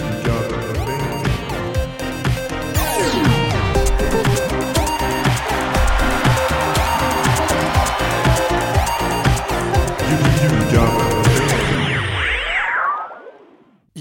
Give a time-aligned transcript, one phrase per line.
[0.00, 0.29] you.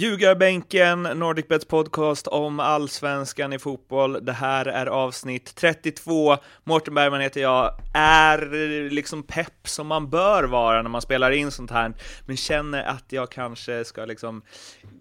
[0.09, 4.25] Ljugarbänken, NordicBets podcast om allsvenskan i fotboll.
[4.25, 6.37] Det här är avsnitt 32.
[6.63, 7.71] Mårten Bergman heter jag.
[7.93, 11.93] Är liksom pepp som man bör vara när man spelar in sånt här,
[12.25, 14.41] men känner att jag kanske ska liksom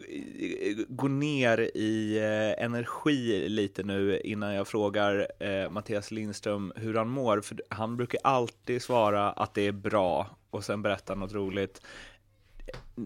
[0.09, 6.95] eh, gå ner i eh, energi lite nu innan jag frågar eh, Mattias Lindström hur
[6.95, 11.33] han mår, för han brukar alltid svara att det är bra och sen berätta något
[11.33, 11.81] roligt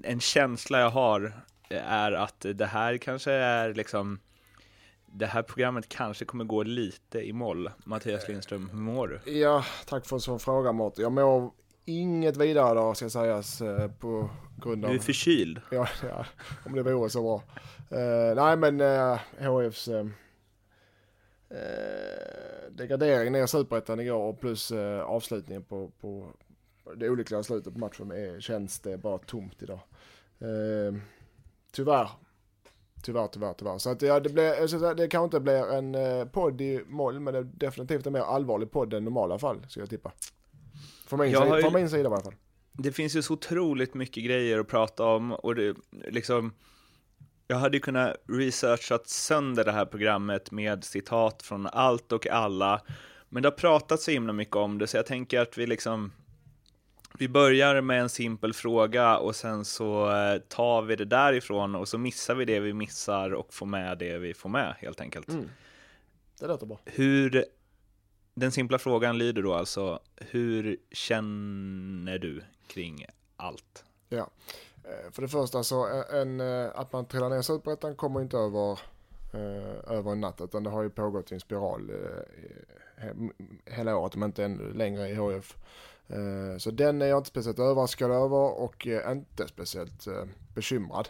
[0.02, 1.32] en känsla jag har
[1.78, 4.20] är att det här kanske är liksom
[5.14, 7.70] det här programmet kanske kommer gå lite i moll.
[7.84, 9.32] Mattias Lindström, hur mår du?
[9.32, 11.02] Ja, tack för en sån fråga Mårten.
[11.02, 11.52] Jag mår
[11.84, 14.30] inget vidare då ska sägas eh, på
[14.62, 14.90] grund av...
[14.90, 15.60] Du är förkyld.
[15.70, 16.26] Ja, ja
[16.66, 17.42] om det vore så bra.
[17.98, 20.06] Uh, nej men uh, HFs uh,
[22.70, 26.28] degradering ner superettan igår och plus uh, avslutningen på, på
[26.96, 29.80] det olyckliga slutet på matchen är, känns det bara tomt idag.
[30.42, 30.94] Uh,
[31.72, 32.08] Tyvärr.
[33.02, 33.78] Tyvärr, tyvärr, tyvärr.
[33.78, 37.34] Så att ja, det, blir, det kanske inte blir en eh, podd i moll, men
[37.34, 40.12] det är definitivt en mer allvarlig podd än normala fall, skulle jag tippa.
[41.06, 42.34] Från min, sida, ju, från min sida i alla fall.
[42.72, 46.52] Det finns ju så otroligt mycket grejer att prata om och det liksom
[47.46, 52.80] jag hade ju kunnat researchat sönder det här programmet med citat från allt och alla,
[53.28, 56.12] men det har pratats så himla mycket om det, så jag tänker att vi liksom
[57.22, 61.88] vi börjar med en simpel fråga och sen så eh, tar vi det därifrån och
[61.88, 65.28] så missar vi det vi missar och får med det vi får med helt enkelt.
[65.28, 65.48] Mm.
[66.40, 66.78] Det låter bra.
[66.84, 67.44] Hur,
[68.34, 73.06] den simpla frågan lyder då alltså, hur känner du kring
[73.36, 73.84] allt?
[74.08, 74.30] Ja,
[74.84, 78.78] eh, för det första så en, eh, att man trillar ner superettan kommer inte över,
[79.88, 81.92] över en natt utan det har ju pågått i en spiral
[83.64, 85.56] hela året om inte ännu längre i HF.
[86.08, 90.24] Eh, så den är jag inte speciellt överraskad över och eh, inte speciellt eh,
[90.54, 91.08] bekymrad.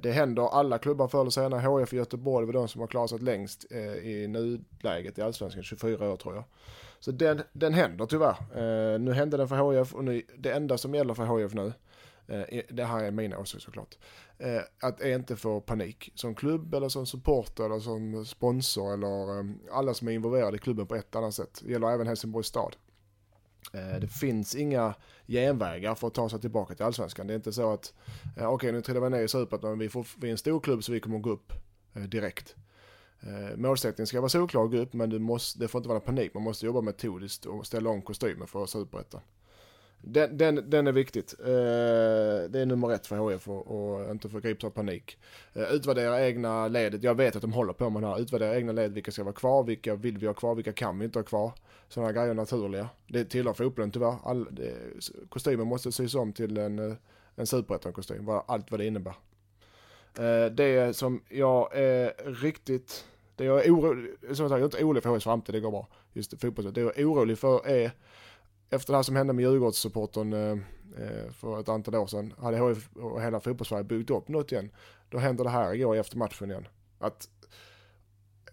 [0.00, 1.60] Det händer alla klubbar förr eller senare.
[1.60, 3.72] HF i Göteborg var de som har klarat sig längst
[4.02, 6.44] i nuläget i Allsvenskan, 24 år tror jag.
[7.00, 8.98] Så den, den händer tyvärr.
[8.98, 11.72] Nu hände den för HF och nu, det enda som gäller för HF nu,
[12.68, 13.98] det här är mina åsikter såklart,
[14.80, 19.94] att är inte få panik som klubb eller som supporter eller som sponsor eller alla
[19.94, 21.60] som är involverade i klubben på ett annat sätt.
[21.64, 22.76] Det gäller även Helsingborgs stad.
[23.72, 24.94] Eh, det finns inga
[25.26, 27.26] genvägar för att ta sig tillbaka till allsvenskan.
[27.26, 27.94] Det är inte så att,
[28.24, 30.60] eh, okej okay, nu trillar vi ner i superettan, vi, får, vi är en stor
[30.60, 31.52] klubb så vi kommer gå upp
[31.94, 32.54] eh, direkt.
[33.56, 36.42] Målsättningen ska vara solklar gå upp men du måste, det får inte vara panik, man
[36.42, 39.20] måste jobba metodiskt och ställa om kostymen för superettan.
[40.08, 41.34] Den, den, den är viktigt.
[41.40, 41.46] Eh,
[42.50, 45.18] det är nummer ett för HF och, inte få gripas av panik.
[45.54, 47.02] Eh, utvärdera egna ledet.
[47.02, 48.20] Jag vet att de håller på med det här.
[48.20, 48.92] Utvärdera egna led.
[48.92, 49.64] Vilka ska vara kvar?
[49.64, 50.54] Vilka vill vi ha kvar?
[50.54, 51.52] Vilka kan vi inte ha kvar?
[51.88, 52.88] sådana grejer naturliga.
[53.06, 54.16] Det tillhör fotbollen tyvärr.
[54.24, 54.74] All, det,
[55.28, 56.96] kostymen måste sys om till en, eh,
[57.36, 59.14] en superettan-kostym, allt vad det innebär.
[60.50, 63.04] Det som jag är riktigt,
[63.36, 65.70] det jag är orolig, som sagt, jag är inte orolig för HFs framtid, det går
[65.70, 65.88] bra.
[66.12, 66.72] Just fotbollen.
[66.72, 67.90] Det jag är orolig för är,
[68.70, 70.58] efter det här som hände med Djurgårdssupporten eh,
[71.02, 74.70] eh, för ett antal år sedan, hade HIF och hela fotbollssverige byggt upp något igen.
[75.10, 76.68] Då händer det här igår efter matchen igen.
[76.98, 77.28] Att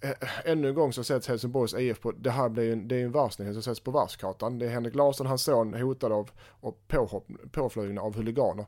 [0.01, 0.11] eh,
[0.45, 3.11] ännu en gång så sätts Helsingborgs IF på, det här blir en, det är en
[3.11, 4.59] varsning som sätts på varskartan.
[4.59, 8.65] Det är Henrik Larsson, hans son, hotad av och påhopp, påflugna av huliganer.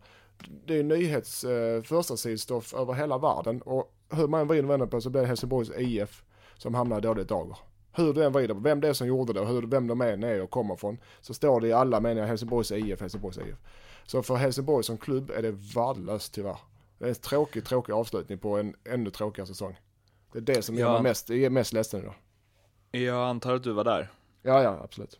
[0.66, 4.88] Det är nyhets eh, första sidstoff över hela världen och hur man vrider och vänder
[4.88, 6.24] på så blir det Helsingborgs IF
[6.58, 7.58] som hamnar i dåligt dager.
[7.96, 10.02] Hur du än vrider på vem det är som gjorde det och hur, vem de
[10.02, 13.58] är, är och kommer från så står det i alla meningar Helsingborgs IF, Helsingborgs IF.
[14.06, 16.58] Så för Helsingborg som klubb är det värdelöst tyvärr.
[16.98, 19.80] Det är en tråkig, tråkig avslutning på en ännu tråkigare säsong.
[20.32, 22.14] Det är det som gör mig mest, är mest ledsen idag.
[22.92, 24.12] Jag antar att du var där?
[24.42, 25.20] Ja, ja, absolut.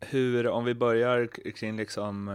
[0.00, 2.28] Hur, om vi börjar kring liksom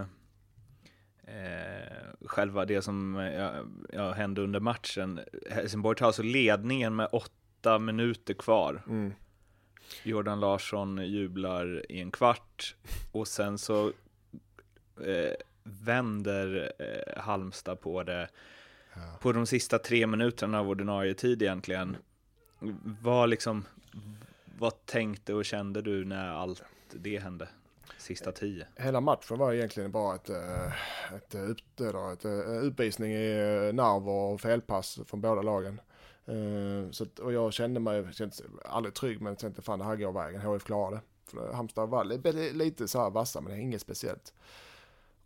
[1.24, 3.52] eh, själva det som ja,
[3.94, 5.20] ja, hände under matchen.
[5.50, 8.84] Helsingborg tar alltså ledningen med åtta minuter kvar.
[8.88, 9.14] Mm.
[10.03, 12.76] Jordan Larsson jublar i en kvart
[13.11, 13.88] och sen så
[15.05, 15.34] eh,
[15.64, 18.29] vänder eh, Halmstad på det
[19.20, 21.97] på de sista tre minuterna av ordinarie tid egentligen.
[23.02, 23.66] Vad liksom,
[24.58, 26.64] vad tänkte och kände du när allt
[26.94, 27.47] det hände?
[27.97, 28.67] Sista tio.
[28.76, 30.67] Hela matchen var egentligen bara ett, eh,
[31.16, 35.82] ett, ett, ett, ett utvisning i eh, nerver och felpass från båda lagen.
[36.26, 38.35] Eh, så att, och jag kände mig, kände
[38.66, 41.02] aldrig trygg men tänkte fan det här går vägen, HIF klarar det.
[41.26, 42.03] För Halmstad var
[42.53, 44.34] lite så här vassa men det är inget speciellt.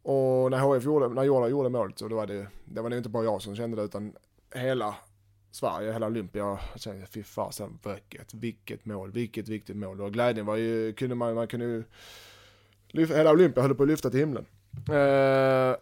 [0.02, 3.00] Och när HIF, gjorde, när Jordan gjorde målet så då var det, det var nog
[3.00, 4.14] inte bara jag som kände det utan
[4.54, 4.96] hela
[5.52, 6.44] Sverige, hela Olympia.
[6.44, 10.02] Jag kände fy fasen vilket, vilket mål, vilket viktigt mål.
[10.02, 11.84] Och glädjen var ju, kunde man, man kunde ju,
[12.88, 14.46] lyfta, hela Olympia höll på att lyfta till himlen.
[14.90, 15.76] Eh,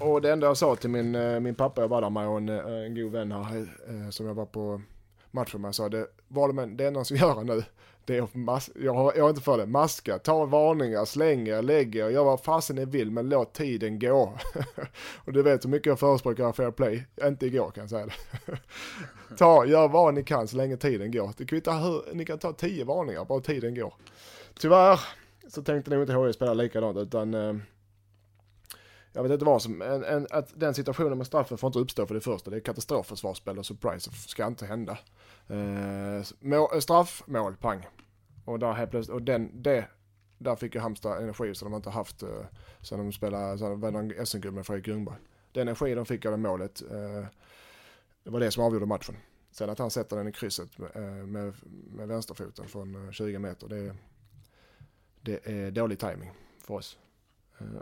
[0.00, 2.36] och det enda jag sa till min, eh, min pappa, jag var där med och
[2.36, 4.82] en, en god vän här eh, som jag var på
[5.30, 7.62] matchen med, jag sa det, Valmen, det enda som gör nu,
[8.04, 11.62] det är mas- jag, har, jag har inte för det, maska, ta varningar, släng er,
[11.62, 14.38] lägg er, gör vad fasen ni vill men låt tiden gå.
[15.24, 18.58] och du vet hur mycket jag förespråkar fair play, inte igår kan jag säga det.
[19.36, 21.32] ta, gör vad ni kan så länge tiden går.
[21.36, 23.94] Det kvittar hur, ni kan ta tio varningar, bara tiden går.
[24.60, 25.00] Tyvärr
[25.48, 27.54] så tänkte nog inte HIF spela likadant utan eh,
[29.12, 32.06] jag vet inte vad som, en, en, att den situationen med straffen får inte uppstå
[32.06, 32.50] för det första.
[32.50, 34.98] Det är katastrofförsvarsspel och surprise ska inte hända.
[35.48, 37.86] Eh, mål, eh, straff, mål, pang.
[38.44, 39.88] Och där helt plötsligt, och den, det,
[40.38, 42.28] där fick ju Halmstad energi som de inte haft eh,
[42.80, 45.16] sen de spelade, sen de vann SM-guld med Fredrik Ljungberg.
[45.52, 47.26] Den energi de fick av det målet, eh,
[48.24, 49.16] det var det som avgjorde matchen.
[49.50, 51.54] Sen att han sätter den i krysset med, eh, med,
[51.92, 53.96] med vänsterfoten från eh, 20 meter, det,
[55.20, 56.98] det är dålig timing för oss.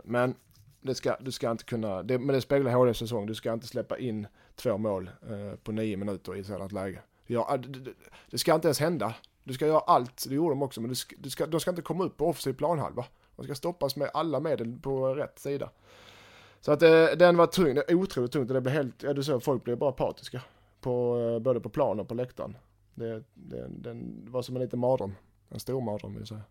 [0.03, 0.35] Men
[0.81, 3.67] det ska, du ska inte kunna, det, men det speglar HDs säsong, du ska inte
[3.67, 7.01] släppa in två mål eh, på nio minuter i ett sådant läge.
[7.25, 7.93] Ja, ah, det,
[8.29, 9.15] det, ska inte ens hända.
[9.43, 11.69] Du ska göra allt, det gjorde de också, men du ska, du ska, de ska
[11.69, 13.05] inte komma upp på offensiv planhalva.
[13.35, 15.69] De ska stoppas med alla medel på rätt sida.
[16.61, 19.23] Så att eh, den var tung, det otroligt tungt och det blev helt, ja du
[19.23, 20.41] såg, folk blev bara apatiska.
[20.81, 22.57] På, eh, både på plan och på läktaren.
[22.93, 25.15] Det, det, den var som en liten mardröm.
[25.49, 26.41] En stor mardröm vill jag säga.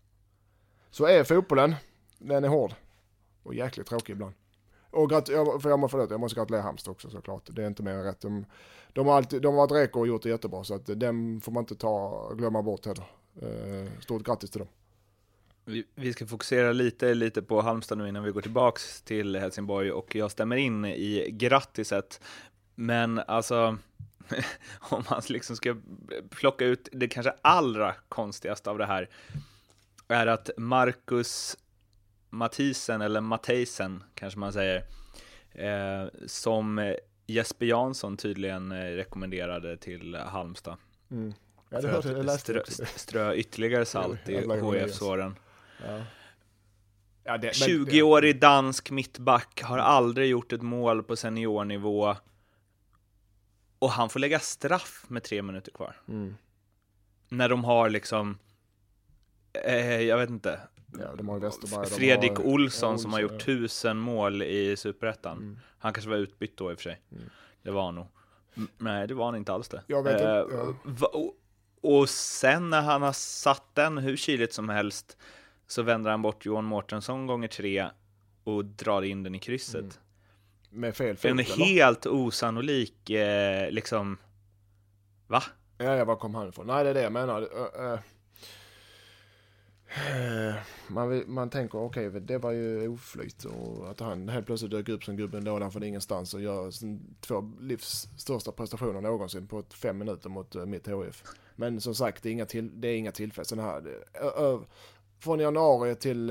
[0.89, 1.75] Så är fotbollen,
[2.17, 2.73] den är hård.
[3.43, 4.33] Och jäkligt tråkig ibland.
[4.91, 7.49] Och grat för jag, förlåt, jag måste gratulera Halmstad också såklart.
[7.51, 8.21] Det är inte mer än rätt.
[8.21, 8.45] De,
[8.93, 11.51] de, har alltid, de har varit reko och gjort det jättebra så att den får
[11.51, 13.05] man inte ta, glömma bort heller.
[13.41, 14.67] Eh, stort grattis till dem.
[15.65, 19.91] Vi, vi ska fokusera lite, lite på Halmstad nu innan vi går tillbaks till Helsingborg
[19.91, 22.21] och jag stämmer in i grattiset.
[22.75, 23.77] Men alltså,
[24.79, 25.75] om man liksom ska
[26.29, 29.09] plocka ut det kanske allra konstigaste av det här,
[30.07, 31.57] är att Marcus
[32.29, 34.83] Mathisen, eller Matheisen kanske man säger,
[35.51, 36.95] eh, som
[37.25, 40.77] Jesper Jansson tydligen eh, rekommenderade till Halmstad.
[41.11, 41.33] Mm.
[41.69, 42.63] Ja, för hörde, att strö,
[42.95, 44.35] strö ytterligare salt i
[44.79, 45.35] HIF-såren.
[45.85, 46.01] Ja.
[47.23, 52.15] Ja, 20-årig dansk mittback, har aldrig gjort ett mål på seniornivå.
[53.79, 55.95] Och han får lägga straff med tre minuter kvar.
[56.07, 56.35] Mm.
[57.29, 58.37] När de har liksom,
[59.53, 60.59] eh, jag vet inte,
[60.97, 65.37] Ja, de har Westerberg, Fredrik har, Olsson som har gjort tusen mål i Superettan.
[65.37, 65.59] Mm.
[65.79, 67.01] Han kanske var utbytt då i och för sig.
[67.11, 67.23] Mm.
[67.63, 68.07] Det var han nog.
[68.77, 69.83] Nej, det var han inte alls det.
[69.87, 70.55] Jag vet eh, inte.
[71.01, 71.07] Ja.
[71.07, 71.35] Och,
[71.81, 75.17] och sen när han har satt den hur kyligt som helst
[75.67, 77.89] så vänder han bort Johan Mårtensson gånger tre
[78.43, 79.81] och drar in den i krysset.
[79.81, 79.91] Mm.
[80.69, 81.65] Med fel fot, En eller?
[81.65, 84.17] helt osannolik, eh, liksom,
[85.27, 85.43] va?
[85.77, 86.67] Ja, ja, var kom han ifrån?
[86.67, 87.41] Nej, det är det jag menar.
[87.41, 87.99] Uh, uh
[89.89, 90.55] Eh,
[90.87, 94.89] man, man tänker okej, okay, det var ju oflyt och att han helt plötsligt dök
[94.89, 96.71] upp som gubben lådan från ingenstans och gör
[97.21, 101.23] två livs största prestationer någonsin på fem minuter mot uh, mitt HF.
[101.55, 103.65] Men som sagt, det är inga, till, det är inga tillfällen.
[103.65, 103.87] Här,
[104.41, 104.61] uh,
[105.19, 106.25] från januari till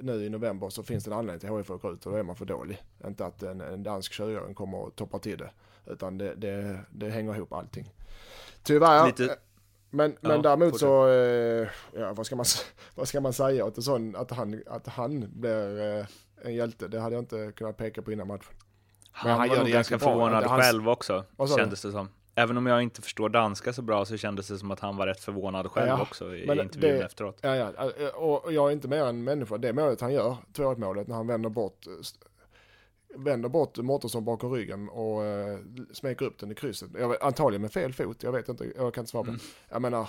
[0.00, 2.18] nu i november så finns det en anledning till HF att åka ut och då
[2.18, 2.82] är man för dålig.
[3.06, 5.50] Inte att en, en dansk 20 kommer och toppar till det.
[5.86, 7.94] Utan det, det, det hänger ihop allting.
[8.62, 9.06] Tyvärr.
[9.06, 9.36] Lite
[9.96, 12.44] men, ja, men däremot så, eh, ja, vad, ska man,
[12.94, 16.06] vad ska man säga att, sån, att, han, att han blir eh,
[16.44, 18.54] en hjälte, det hade jag inte kunnat peka på innan matchen.
[19.22, 20.62] Men han, han var nog ganska förvånad hans...
[20.64, 21.24] själv också,
[21.56, 22.08] kändes det som.
[22.34, 25.06] Även om jag inte förstår danska så bra så kändes det som att han var
[25.06, 27.38] rätt förvånad själv ja, också i intervjun det, efteråt.
[27.42, 27.70] Ja, ja,
[28.14, 29.58] och jag är inte mer än människa.
[29.58, 31.86] Det målet han gör, 2 målet, när han vänder bort
[33.14, 35.58] vänder bort Mårtensson bakom ryggen och uh,
[35.92, 36.90] smeker upp den i krysset.
[36.98, 39.30] Jag, antagligen med fel fot, jag vet inte, jag kan inte svara på.
[39.30, 39.40] Mm.
[39.68, 40.08] Jag menar...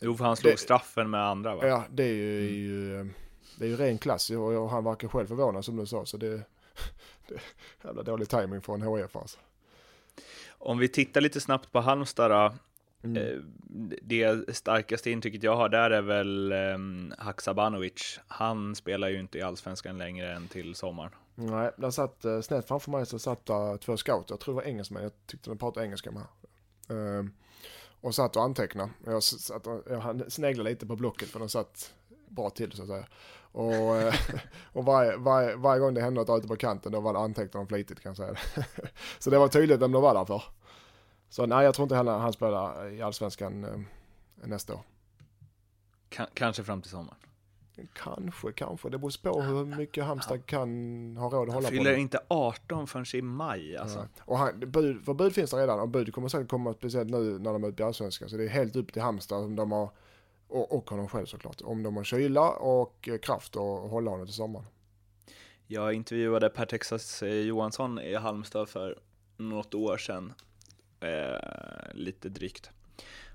[0.00, 1.66] Jo, för han slog det, straffen med andra va?
[1.66, 3.06] Ja, det är ju, mm.
[3.06, 3.12] ju
[3.58, 6.28] det är ju ren klass och han verkar själv förvånad som du sa, så det,
[7.28, 7.42] det är
[7.84, 9.38] jävla dålig timing från HF alltså.
[10.48, 12.54] Om vi tittar lite snabbt på Halmstad då.
[13.04, 13.16] Mm.
[13.16, 13.38] Eh,
[14.02, 18.20] det starkaste intrycket jag har där är väl um, Haksabanovic.
[18.26, 21.10] Han spelar ju inte i allsvenskan längre än till sommaren.
[21.34, 24.56] Nej, där satt uh, snett framför mig så satt uh, två scouter, jag tror det
[24.56, 26.26] var engelsmän, jag tyckte de pratade engelska med.
[26.90, 27.24] Uh,
[28.00, 28.90] och satt och antecknade.
[29.04, 31.92] Jag, satt och, jag sneglade lite på blocket för de satt
[32.28, 33.06] bra till så att säga.
[33.52, 34.14] Och, eh,
[34.72, 37.64] och varje, varje, varje gång det hände något ute på kanten då var det antecknade
[37.64, 38.66] de flitigt kan jag säga.
[39.18, 40.42] så det var tydligt vem de var där för.
[41.28, 43.80] Så nej, jag tror inte heller han spelar i allsvenskan eh,
[44.46, 44.82] nästa år.
[46.16, 47.18] K kanske fram till sommaren.
[47.92, 48.88] Kanske, kanske.
[48.88, 51.74] Det beror på hur mycket Halmstad kan ha råd att hålla på.
[51.74, 53.98] fyller inte 18 förrän i maj alltså.
[53.98, 54.22] Ja.
[54.24, 57.38] Och han, bud, för bud finns det redan och bud kommer säkert komma speciellt nu
[57.38, 58.28] när de är ute i Allsvenskan.
[58.28, 59.90] Så det är helt upp till Halmstad om de har,
[60.48, 64.34] och, och honom själv såklart, om de har kyla och kraft att hålla honom till
[64.34, 64.66] sommaren.
[65.66, 68.98] Jag intervjuade Per Texas eh, Johansson i Halmstad för
[69.36, 70.32] något år sedan,
[71.00, 72.70] eh, lite drygt.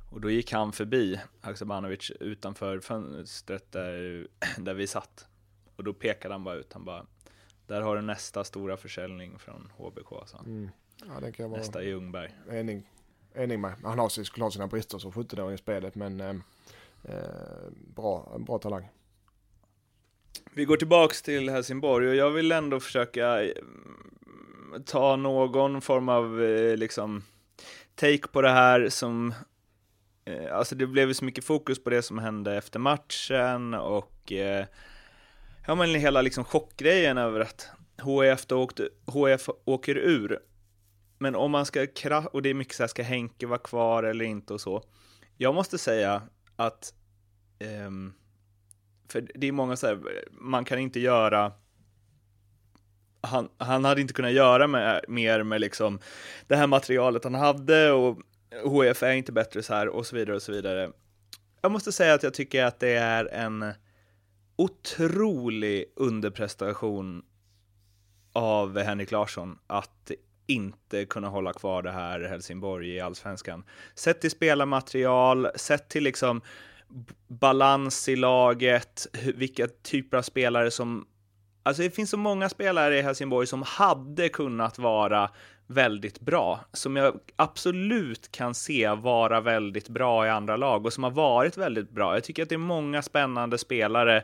[0.10, 5.28] Och då gick han förbi Haksabanovic utanför fönstret där, där vi satt.
[5.76, 7.06] Och då pekade han bara ut, han bara,
[7.68, 10.70] där har du nästa stora försäljning från HBK, sa mm.
[11.08, 12.36] ja, det kan vara Nästa i Ljungberg.
[12.50, 12.84] Enig,
[13.36, 13.74] enig med.
[13.84, 16.36] Han har såklart sina brister som 17-åring i spelet, men eh,
[17.04, 18.90] eh, bra, bra talang.
[20.54, 23.52] Vi går tillbaks till Helsingborg och jag vill ändå försöka eh,
[24.86, 27.24] ta någon form av eh, liksom
[27.96, 29.34] take på det här som
[30.28, 34.66] Eh, alltså det blev så mycket fokus på det som hände efter matchen och eh,
[35.68, 37.70] ja men hela liksom chockgrejen över att
[38.02, 40.40] HF då åkte, HF åker ur.
[41.18, 41.88] Men om man ska,
[42.32, 44.84] och det är mycket så här, ska Henke vara kvar eller inte och så.
[45.38, 46.22] Jag måste säga
[46.56, 46.94] att,
[47.60, 47.92] eh,
[49.10, 50.00] för det är många så här,
[50.32, 51.52] man kan inte göra
[53.22, 56.00] han, han hade inte kunnat göra med, mer med liksom
[56.48, 58.18] det här materialet han hade och
[58.66, 60.92] HF är inte bättre så här och så vidare och så vidare.
[61.62, 63.74] Jag måste säga att jag tycker att det är en
[64.56, 67.26] otrolig underprestation
[68.34, 70.12] av Henrik Larsson att
[70.48, 73.64] inte kunna hålla kvar det här Helsingborg i allsvenskan.
[73.96, 76.42] Sett till spelarmaterial, sett till liksom
[77.28, 81.08] balans i laget, vilka typer av spelare som...
[81.64, 85.32] Alltså det finns så många spelare i Helsingborg som hade kunnat vara
[85.68, 91.04] väldigt bra, som jag absolut kan se vara väldigt bra i andra lag och som
[91.04, 92.14] har varit väldigt bra.
[92.14, 94.24] Jag tycker att det är många spännande spelare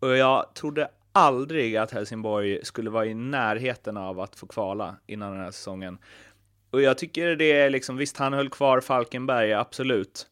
[0.00, 5.32] och jag trodde aldrig att Helsingborg skulle vara i närheten av att få kvala innan
[5.32, 5.98] den här säsongen.
[6.70, 10.26] Och jag tycker det är liksom, visst han höll kvar Falkenberg, absolut.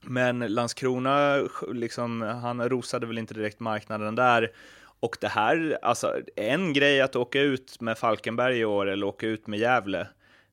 [0.00, 4.52] Men Landskrona, liksom, han rosade väl inte direkt marknaden där.
[5.00, 9.26] Och det här, alltså en grej att åka ut med Falkenberg i år eller åka
[9.26, 10.08] ut med Gävle,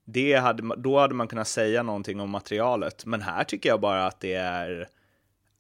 [0.06, 3.06] det hade, då hade man kunnat säga någonting om materialet.
[3.06, 4.88] Men här tycker jag bara att det är,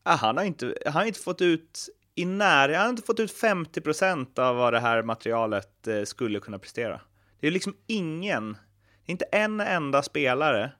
[0.03, 3.19] ah, han har inte, han har inte fått ut i när, han har inte fått
[3.19, 7.01] ut 50 procent av vad det här materialet eh, skulle kunna prestera.
[7.39, 8.57] Det är liksom ingen,
[9.05, 10.71] inte en enda spelare,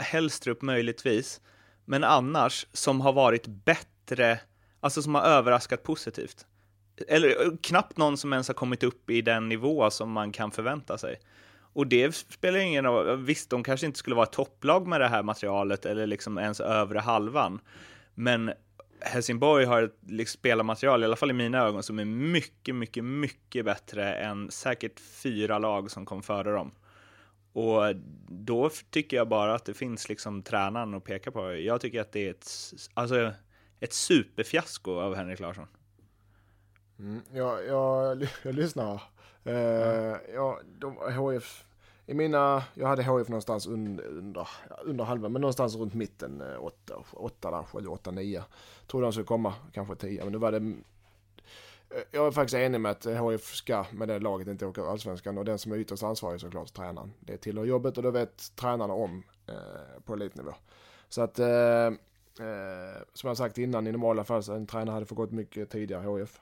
[0.00, 1.40] Hellstrup möjligtvis,
[1.84, 4.40] men annars som har varit bättre,
[4.80, 6.46] alltså som har överraskat positivt
[7.08, 10.50] eller eh, knappt någon som ens har kommit upp i den nivå som man kan
[10.50, 11.20] förvänta sig.
[11.74, 15.22] Och det spelar ingen roll, visst de kanske inte skulle vara topplag med det här
[15.22, 17.60] materialet eller liksom ens övre halvan.
[18.14, 18.52] Men
[19.00, 23.04] Helsingborg har ett liksom spelarmaterial, i alla fall i mina ögon, som är mycket, mycket,
[23.04, 26.72] mycket bättre än säkert fyra lag som kom före dem.
[27.52, 27.96] Och
[28.28, 31.54] då tycker jag bara att det finns liksom tränaren att peka på.
[31.54, 32.50] Jag tycker att det är ett,
[32.94, 33.32] alltså,
[33.80, 35.66] ett superfiasko av Henrik Larsson.
[37.02, 39.02] Mm, jag, jag, jag lyssnar.
[39.46, 40.18] Uh, ja.
[40.34, 41.64] ja, de, HF,
[42.06, 44.48] i mina, jag hade HF någonstans under, under,
[44.84, 48.44] under halva, men någonstans runt mitten, eh, 8, 8 där, 7, 8, 9.
[48.86, 52.80] Trodde de skulle komma kanske 10, men nu var det eh, jag är faktiskt enig
[52.80, 56.02] med att HF ska med det laget inte åka allsvenskan och den som är ytterst
[56.02, 57.12] ansvarig är såklart tränaren.
[57.20, 60.54] Det tillhör jobbet och det vet tränarna om eh, på elitnivå.
[61.08, 65.06] Så att, eh, eh, som jag sagt innan, i normala fall så en tränare hade
[65.06, 66.40] fått gått mycket tidigare HF.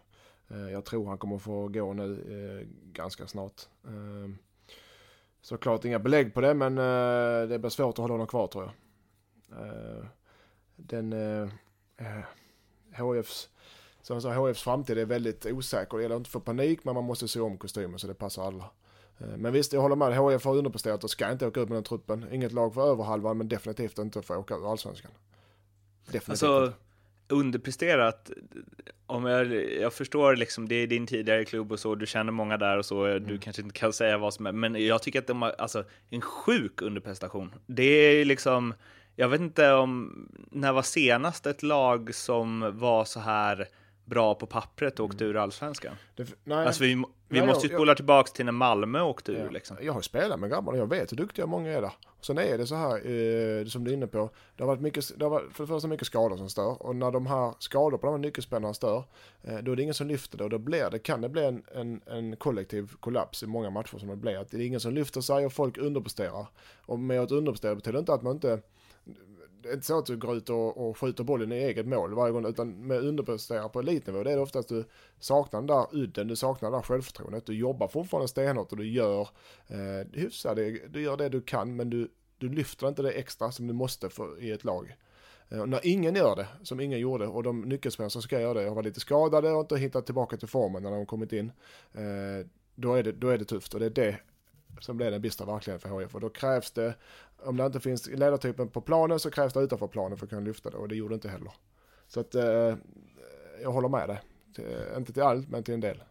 [0.51, 3.63] Eh, jag tror han kommer få gå nu eh, ganska snart.
[3.85, 4.31] Eh,
[5.41, 6.75] såklart inga belägg på det men
[7.49, 8.73] det blir svårt att hålla honom kvar tror jag.
[10.77, 11.15] Den
[12.93, 13.49] HFs
[14.03, 15.97] som jag sa, HFs framtid är väldigt osäker.
[15.97, 18.71] Det gäller inte för panik men man måste se om kostymen så det passar alla.
[19.37, 20.17] Men visst, jag håller med.
[20.17, 22.27] HF har underpresterat och ska inte åka ut med den truppen.
[22.33, 25.11] Inget lag för över halvan men definitivt inte för att åka ur allsvenskan.
[26.05, 26.90] Definitivt alltså, inte
[27.31, 28.31] underpresterat.
[29.07, 32.57] Om jag, jag förstår liksom, det är din tidigare klubb och så, du känner många
[32.57, 33.27] där och så, mm.
[33.27, 35.85] du kanske inte kan säga vad som är, men jag tycker att de har, alltså,
[36.11, 37.55] en sjuk underprestation.
[37.67, 38.75] Det är liksom,
[39.17, 43.69] jag vet inte om, när var senast ett lag som var så här
[44.11, 45.37] bra på pappret och åkte mm.
[45.37, 45.95] ur allsvenskan.
[46.17, 46.95] Det, nej, alltså vi,
[47.29, 49.51] vi nej, måste ju spola jag, tillbaka till när Malmö åkte ur.
[49.51, 49.77] Liksom.
[49.81, 51.93] Jag har spelat med grabbarna, jag vet hur duktiga många är där.
[52.21, 55.19] Sen är det så här, eh, som du är inne på, det har varit mycket,
[55.19, 56.83] det har varit för det första mycket skador som stör.
[56.83, 59.05] Och när de här skador på de här nyckelspelarna stör,
[59.43, 60.45] eh, då är det ingen som lyfter det.
[60.45, 63.99] Och då blir det, kan det bli en, en, en kollektiv kollaps i många matcher
[63.99, 64.39] som det blir.
[64.39, 66.47] Att det är ingen som lyfter sig och folk underpresterar.
[66.81, 68.61] Och med att underprestera betyder inte att man inte
[69.63, 72.15] det är inte så att du går ut och, och skjuter bollen i eget mål
[72.15, 74.85] varje gång, utan med underpresterar på elitnivå, det är oftast du
[75.19, 78.91] saknar den där udden, du saknar det där självförtroendet, du jobbar fortfarande stenhårt och du
[78.91, 79.29] gör
[79.67, 83.67] eh, hyfsade, du gör det du kan, men du, du lyfter inte det extra som
[83.67, 84.97] du måste för, i ett lag.
[85.49, 88.69] Eh, när ingen gör det, som ingen gjorde, och de nyckelspelare som ska göra det,
[88.69, 91.53] har varit lite skadade och inte hittat tillbaka till formen när de kommit in,
[91.93, 94.19] eh, då, är det, då är det tufft och det är det
[94.81, 96.15] som blir den bistra verkligheten för HIF.
[96.15, 96.95] Och då krävs det,
[97.43, 100.43] om det inte finns ledartypen på planen så krävs det utanför planen för att kunna
[100.43, 101.53] lyfta det och det gjorde det inte heller.
[102.07, 102.77] Så att eh,
[103.63, 104.21] jag håller med dig.
[104.59, 106.03] Eh, inte till allt, men till en del.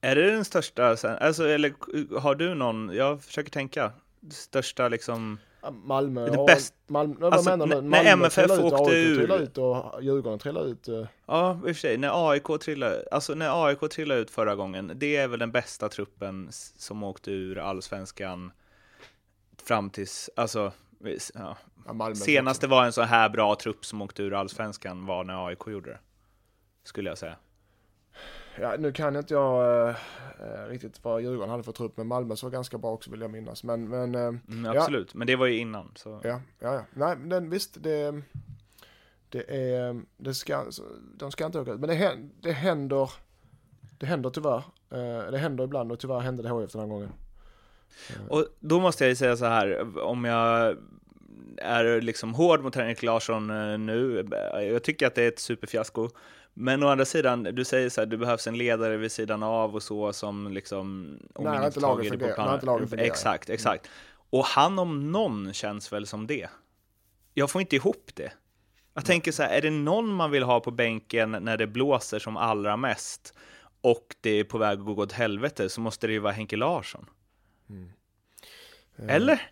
[0.00, 1.74] Är det den största, alltså, eller
[2.18, 3.92] har du någon, jag försöker tänka,
[4.30, 5.38] största liksom
[5.70, 9.40] Malmö, det bäst, Malmö, alltså, menar, Malmö när MFF ut, åkte ur.
[9.40, 10.88] ut och Djurgården trillade ut.
[10.88, 11.06] Eh.
[11.26, 14.92] Ja, i och för sig, när AIK trillade, alltså när AIK trillade ut förra gången,
[14.94, 18.52] det är väl den bästa truppen som åkte ur allsvenskan
[19.62, 20.72] fram tills, alltså,
[21.34, 21.56] ja.
[21.86, 25.66] Ja, Senaste var en så här bra trupp som åkte ur allsvenskan var när AIK
[25.66, 25.98] gjorde det.
[26.84, 27.36] Skulle jag säga
[28.58, 29.94] ja, nu kan inte jag äh,
[30.68, 33.64] riktigt vad Djurgården hade för trupp, men Malmö såg ganska bra också vill jag minnas.
[33.64, 35.18] Men, men, äh, mm, absolut, ja.
[35.18, 35.92] men det var ju innan.
[35.94, 36.20] Så.
[36.24, 36.84] Ja, ja, ja.
[36.94, 38.22] Nej, men visst, det,
[39.28, 40.64] det är, det ska,
[41.16, 43.10] de ska inte åka ut, men det, det händer,
[43.98, 44.62] det händer tyvärr.
[44.90, 47.12] Äh, det händer ibland och tyvärr hände det HIF den här gången.
[48.28, 50.76] Och då måste jag ju säga så här, om jag
[51.56, 53.46] är liksom hård mot Henrik Larsson
[53.86, 56.08] nu, jag tycker att det är ett superfiasko.
[56.60, 59.74] Men å andra sidan, du säger så här, det behövs en ledare vid sidan av
[59.74, 61.18] och så som liksom...
[61.34, 62.98] Om Nej, inte laget fungerar.
[62.98, 63.88] Exakt, exakt.
[64.30, 66.48] Och han om någon känns väl som det.
[67.34, 68.32] Jag får inte ihop det.
[68.94, 72.18] Jag tänker så här, är det någon man vill ha på bänken när det blåser
[72.18, 73.34] som allra mest
[73.80, 76.56] och det är på väg att gå åt helvete så måste det ju vara Henke
[76.56, 77.06] Larsson.
[77.68, 77.90] Mm.
[79.08, 79.50] Eller?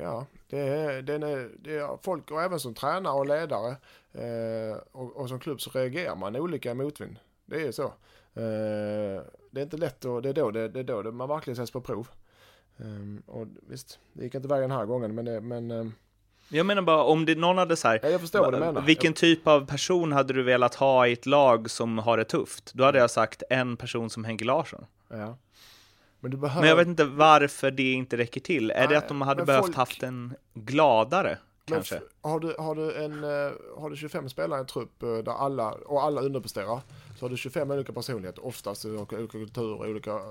[0.00, 3.76] Ja, det är, det, är, det är folk och även som tränare och ledare eh,
[4.92, 7.18] och, och, som klubb så reagerar man olika motvind.
[7.46, 7.84] Det är så.
[8.34, 11.28] Eh, det är inte lätt och det är då, det, det är då det man
[11.28, 12.08] verkligen sätts på prov.
[12.76, 15.86] Eh, och visst, det gick inte vägen den här gången men, det, men eh,
[16.48, 18.80] jag menar bara om det, någon hade så här, ja, jag förstår vad du menar.
[18.82, 22.74] vilken typ av person hade du velat ha i ett lag som har det tufft?
[22.74, 24.86] Då hade jag sagt en person som Henke Larsson.
[25.08, 25.38] Ja.
[26.20, 26.60] Men, behöver...
[26.60, 28.66] men jag vet inte varför det inte räcker till.
[28.66, 29.76] Nej, är det att de hade behövt folk...
[29.76, 31.38] haft en gladare?
[31.74, 32.00] Kanske.
[32.20, 35.32] har, du, har, du en, uh, har du 25 spelare i en trupp uh, där
[35.32, 36.80] alla, och alla underpresterar,
[37.18, 40.22] så har du 25 olika personligheter, oftast olika, olika kulturer, olika uh,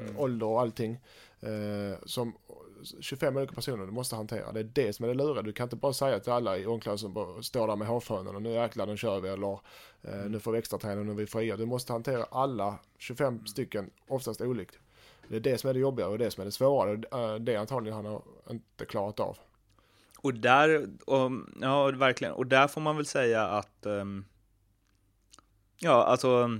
[0.00, 0.18] mm.
[0.18, 1.00] ålder och allting.
[2.04, 2.32] som
[3.00, 4.52] 25 olika personer du måste hantera.
[4.52, 5.42] Det är det som är det luriga.
[5.42, 8.50] Du kan inte bara säga till alla i omklädningsrummet, står där med hårfönen och nu
[8.50, 9.58] jäklar nu kör vi eller
[10.02, 10.32] mm.
[10.32, 11.56] nu får vi extra träning och nu är vi fria.
[11.56, 14.78] Du måste hantera alla 25 stycken, oftast olikt.
[15.28, 16.96] Det är det som är det jobbiga och det som är det svåra.
[17.38, 19.38] Det är antagligen han har inte klarat av.
[20.24, 24.24] Och där, och, ja verkligen, och där får man väl säga att, um,
[25.78, 26.58] ja alltså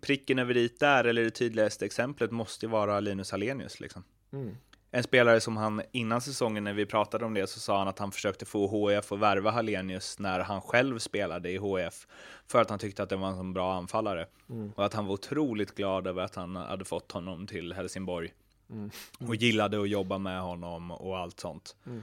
[0.00, 4.04] pricken över i där, eller det tydligaste exemplet måste ju vara Linus Hallenius liksom.
[4.32, 4.56] Mm
[4.94, 7.98] en spelare som han innan säsongen när vi pratade om det så sa han att
[7.98, 12.06] han försökte få HF att värva Hallenius när han själv spelade i HF
[12.46, 14.72] för att han tyckte att det var en så bra anfallare mm.
[14.76, 18.32] och att han var otroligt glad över att han hade fått honom till Helsingborg
[18.70, 18.90] mm.
[19.18, 21.76] och gillade att jobba med honom och allt sånt.
[21.86, 22.02] Mm.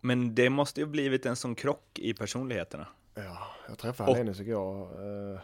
[0.00, 2.86] Men det måste ju blivit en sån krock i personligheterna.
[3.14, 4.82] Ja, jag träffade Hallenius igår.
[4.82, 5.40] Eh,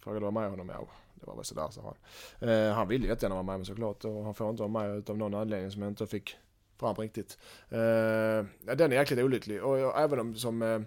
[0.00, 0.86] frågade vad med honom är.
[1.14, 1.94] Det var väl sådär sa
[2.40, 2.48] han.
[2.48, 5.18] Eh, han ville jättegärna vara med mig såklart och han får inte vara med av
[5.18, 6.36] någon anledning som jag inte fick
[6.78, 7.38] fram riktigt.
[7.68, 8.44] Eh,
[8.76, 10.62] den är jäkligt olycklig och jag, även om som...
[10.62, 10.80] Eh,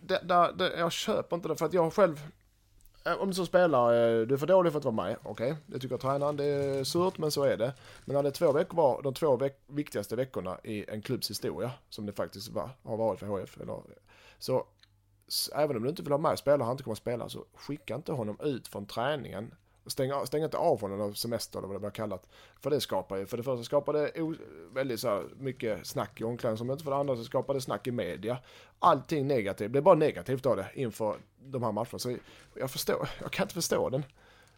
[0.00, 2.20] det, där, det, jag köper inte det för att jag själv...
[3.04, 5.52] Eh, om du som spelare, eh, du är för dålig för att vara med, okej,
[5.52, 7.74] okay, det tycker tränaren, det är surt men så är det.
[8.04, 11.70] Men när det två veckor var de två veck viktigaste veckorna i en klubbs historia,
[11.88, 13.80] som det faktiskt var, har varit för HF, eller,
[14.38, 14.66] så
[15.54, 17.94] även om du inte vill ha med spelare, han inte kommer att spela, så skicka
[17.94, 19.54] inte honom ut från träningen.
[19.86, 22.28] Stäng, stäng inte av honom av semester eller vad det var kallat.
[22.60, 24.34] För det skapar ju, för det första skapar det o,
[24.72, 27.90] väldigt så här, mycket snack i omklädningsrummet, för det andra så skapar det snack i
[27.90, 28.38] media.
[28.78, 31.98] Allting negativt, det blir bara negativt av det inför de här matcherna.
[31.98, 32.16] Så
[32.54, 34.04] jag förstår, jag kan inte förstå den.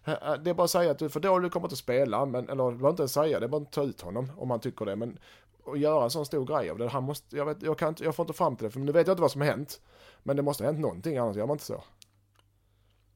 [0.04, 2.26] Det är bara att säga att du är för dålig, du kommer inte att spela,
[2.26, 4.50] men, eller du behöver inte ens säga, det är bara att ta ut honom om
[4.50, 4.96] han tycker det.
[4.96, 5.18] Men
[5.66, 8.04] att göra en sån stor grej av det, han måste, jag, vet, jag, kan inte,
[8.04, 9.80] jag får inte fram till det, för nu vet jag inte vad som har hänt.
[10.22, 11.84] Men det måste ha hänt någonting, annars gör man inte så.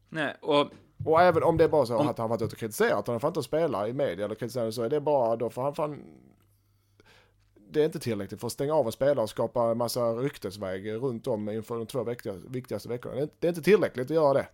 [0.09, 0.67] Nej, och...
[1.05, 2.09] Och även om det är bara så om...
[2.09, 4.75] att han varit ute och kritiserat honom för att inte spela i media eller kritiserat
[4.75, 6.05] så är det bara, då får han fan...
[7.71, 10.93] Det är inte tillräckligt för att stänga av en spelare och skapa en massa ryktesväg
[10.93, 13.29] runt om inför de två viktigaste, viktigaste veckorna.
[13.39, 14.49] Det är inte tillräckligt att göra det.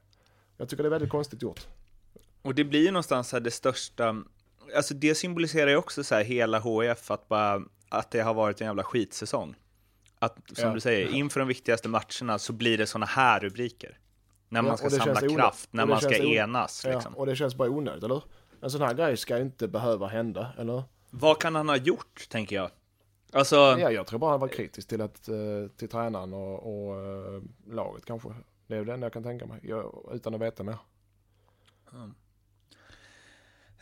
[0.57, 1.66] Jag tycker det är väldigt konstigt gjort.
[2.42, 4.22] Och det blir ju någonstans här det största,
[4.76, 8.61] alltså det symboliserar ju också så här hela HF att bara, att det har varit
[8.61, 9.54] en jävla skitsäsong
[10.18, 10.74] att, som Ja.
[10.74, 13.98] du säger, inför de viktigaste matcherna så blir det såna här rubriker.
[14.48, 16.85] När man Ja, ska samla kraft, när man ska enas.
[16.85, 17.14] Ja, Liksom.
[17.16, 18.22] och det känns bara onödigt, eller
[18.61, 20.83] En sån här grej ska inte behöva hända, eller?
[21.11, 22.70] Vad kan han ha gjort, tänker jag?
[23.33, 25.35] Alltså, Ja, jag tror bara han var kritisk till, att, eh,
[25.76, 28.28] till tränaren och, och eh, laget kanske.
[28.66, 30.76] Det är det enda jag kan tänka mig, jag, utan att veta mer.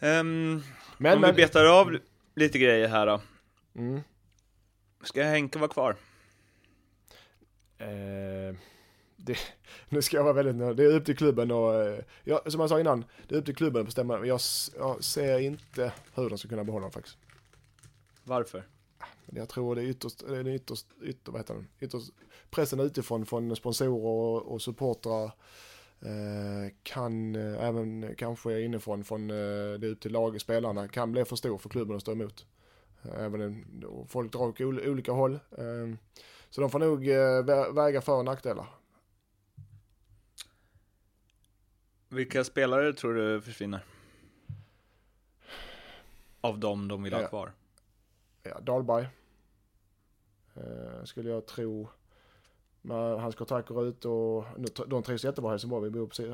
[0.00, 0.62] ehm,
[0.98, 1.98] Men, om men, vi betar av
[2.34, 3.20] lite grejer här då.
[3.76, 4.00] mm,
[5.02, 5.96] Ska Henke vara kvar?
[7.78, 8.56] eh,
[9.24, 9.36] det,
[9.88, 10.76] nu ska jag vara väldigt nöjd.
[10.76, 13.44] Det är upp till klubben och, eh, ja, som jag sa innan, det är upp
[13.44, 14.14] till klubben att bestämma.
[14.26, 14.40] Jag,
[14.78, 17.18] jag ser inte hur de ska kunna behålla honom faktiskt.
[18.24, 18.64] Varför?
[19.26, 21.84] Jag tror det är ytterst, det är ytterst, ytter, vad heter det?
[21.86, 22.12] ytterst
[22.50, 25.24] pressen utifrån från sponsorer och, och supportrar
[26.00, 29.36] eh, kan eh, även kanske inifrån från eh,
[29.78, 32.46] det ut till lag spelarna kan bli för stor för klubben att stå emot.
[33.02, 33.64] Eh, Även
[34.08, 35.38] folk drar åt ol- olika håll.
[36.50, 38.66] Så de får nog vä- väga för och nackdelar.
[42.12, 43.80] Vilka spelare tror du försvinner?
[46.40, 47.28] Av dem de vill ha Ja.
[47.28, 47.52] kvar?
[48.42, 49.08] Ja, Dahlberg.
[50.54, 51.88] Eh, skulle jag tro.
[52.82, 55.84] Men hans kontrakt går ut och nu, de trivs jättebra i Helsingborg.
[55.84, 56.26] Vi bor precis,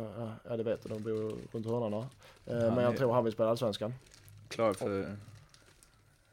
[0.49, 2.03] ja, det vet jag, de bor runt hörnan.
[2.47, 3.95] Eh, men jag tror han vill spela Allsvenskan.
[4.49, 5.17] Klar för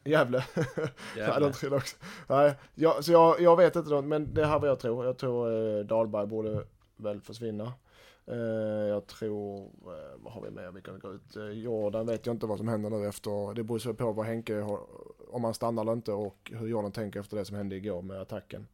[0.04, 0.46] Gävle.
[0.56, 1.40] ja, Gävle?
[1.48, 1.98] de tror det också.
[2.28, 5.06] Nej, jag, så jag, jag vet inte, men det här vad jag tror.
[5.06, 6.64] Jag tror eh, Dahlberg borde
[6.96, 7.74] väl försvinna.
[8.28, 11.36] Eh, jag tror, eh, vad har vi mer vi kan gå ut?
[11.36, 14.56] Eh, Jordan vet jag inte vad som händer nu efter, det beror på vad Henke
[14.56, 14.80] har,
[15.30, 18.22] om han stannar eller inte och hur Jordan tänker efter det som hände igår med
[18.22, 18.68] attacken.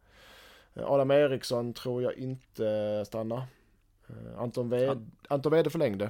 [0.75, 3.43] Adam Eriksson tror jag inte stannar.
[4.37, 6.09] Anton Wede, Anton Wede förlängde.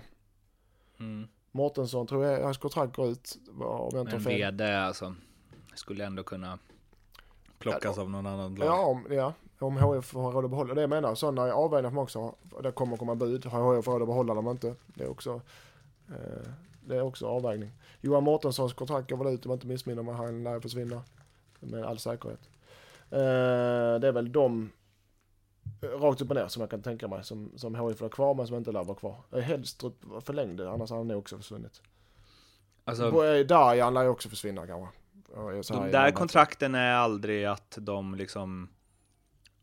[0.99, 1.27] Mm.
[1.51, 4.19] Mårtensson tror jag, hans kontrakt går ut, om Men.
[4.19, 5.15] VD alltså,
[5.75, 6.59] skulle ändå kunna
[7.59, 8.67] plockas av någon annan lag.
[8.67, 10.73] Ja, ja, om HF har råd att behålla.
[10.73, 12.35] Det jag menar, sådana avvägningar får man också ha.
[12.63, 13.45] Det kommer komma bud.
[13.45, 14.75] Har HF råd att behålla dem inte?
[14.87, 15.41] Det är också,
[16.09, 16.47] eh,
[16.85, 17.71] det är också avvägning.
[18.01, 20.15] Johan Mårtenssons kontrakt går väl ut, om jag inte missminner mig.
[20.15, 21.03] Han lär försvinna.
[21.59, 22.49] Med all säkerhet.
[23.11, 24.71] Eh, det är väl de
[25.81, 28.33] eh, rakt upp och ner som jag kan tänka mig som, som HF har kvar
[28.33, 29.15] men som inte lär vara kvar.
[29.31, 31.81] Eh, Hellstrup förlängde, annars har han nog också försvunnit.
[32.83, 34.97] Alltså, Alltså, Darjan lär ju också försvinna kanske.
[35.73, 38.69] De där kontrakten är aldrig att de liksom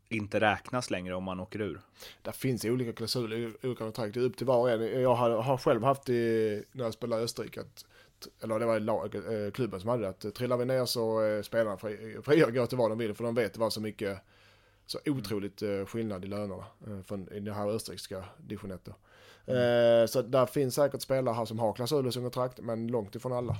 [0.09, 1.79] inte räknas längre om man åker ur.
[2.21, 4.13] Det finns olika klausuler, olika kontrakt.
[4.13, 5.01] Det är upp till var och en.
[5.01, 7.61] Jag har, har själv haft det när jag spelade i Österrike.
[7.61, 7.85] Att,
[8.43, 10.09] eller det var lag, eh, klubben som hade det.
[10.09, 12.97] Att eh, trillar vi ner så är spelarna fri- fria att gå till vad de
[12.97, 13.13] vill.
[13.13, 14.17] För de vet det var så mycket,
[14.85, 16.65] så otroligt eh, skillnad i lönerna.
[16.87, 18.91] Eh, från, I det här österrikiska division 1 då.
[19.53, 22.59] Eh, så där finns säkert spelare här som har klausuler som kontrakt.
[22.61, 23.55] Men långt ifrån alla.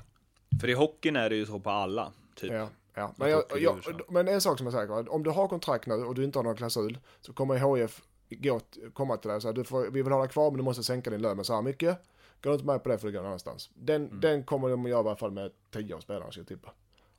[0.61, 2.51] För i hockeyn är det ju så på alla, typ.
[2.51, 3.13] Ja, ja.
[3.17, 6.15] Men, jag, jag, men en sak som är säker, om du har kontrakt nu och
[6.15, 8.59] du inte har någon klausul så kommer HF gå,
[8.93, 10.83] komma till dig och säga du får, vi vill ha dig kvar men du måste
[10.83, 11.97] sänka din lön med så här mycket.
[12.41, 13.69] Går du inte med på det får du gå någon annanstans.
[13.73, 14.19] Den, Mm.
[14.19, 16.71] den kommer de att göra i alla fall med 10 av spelarna ska jag tippa.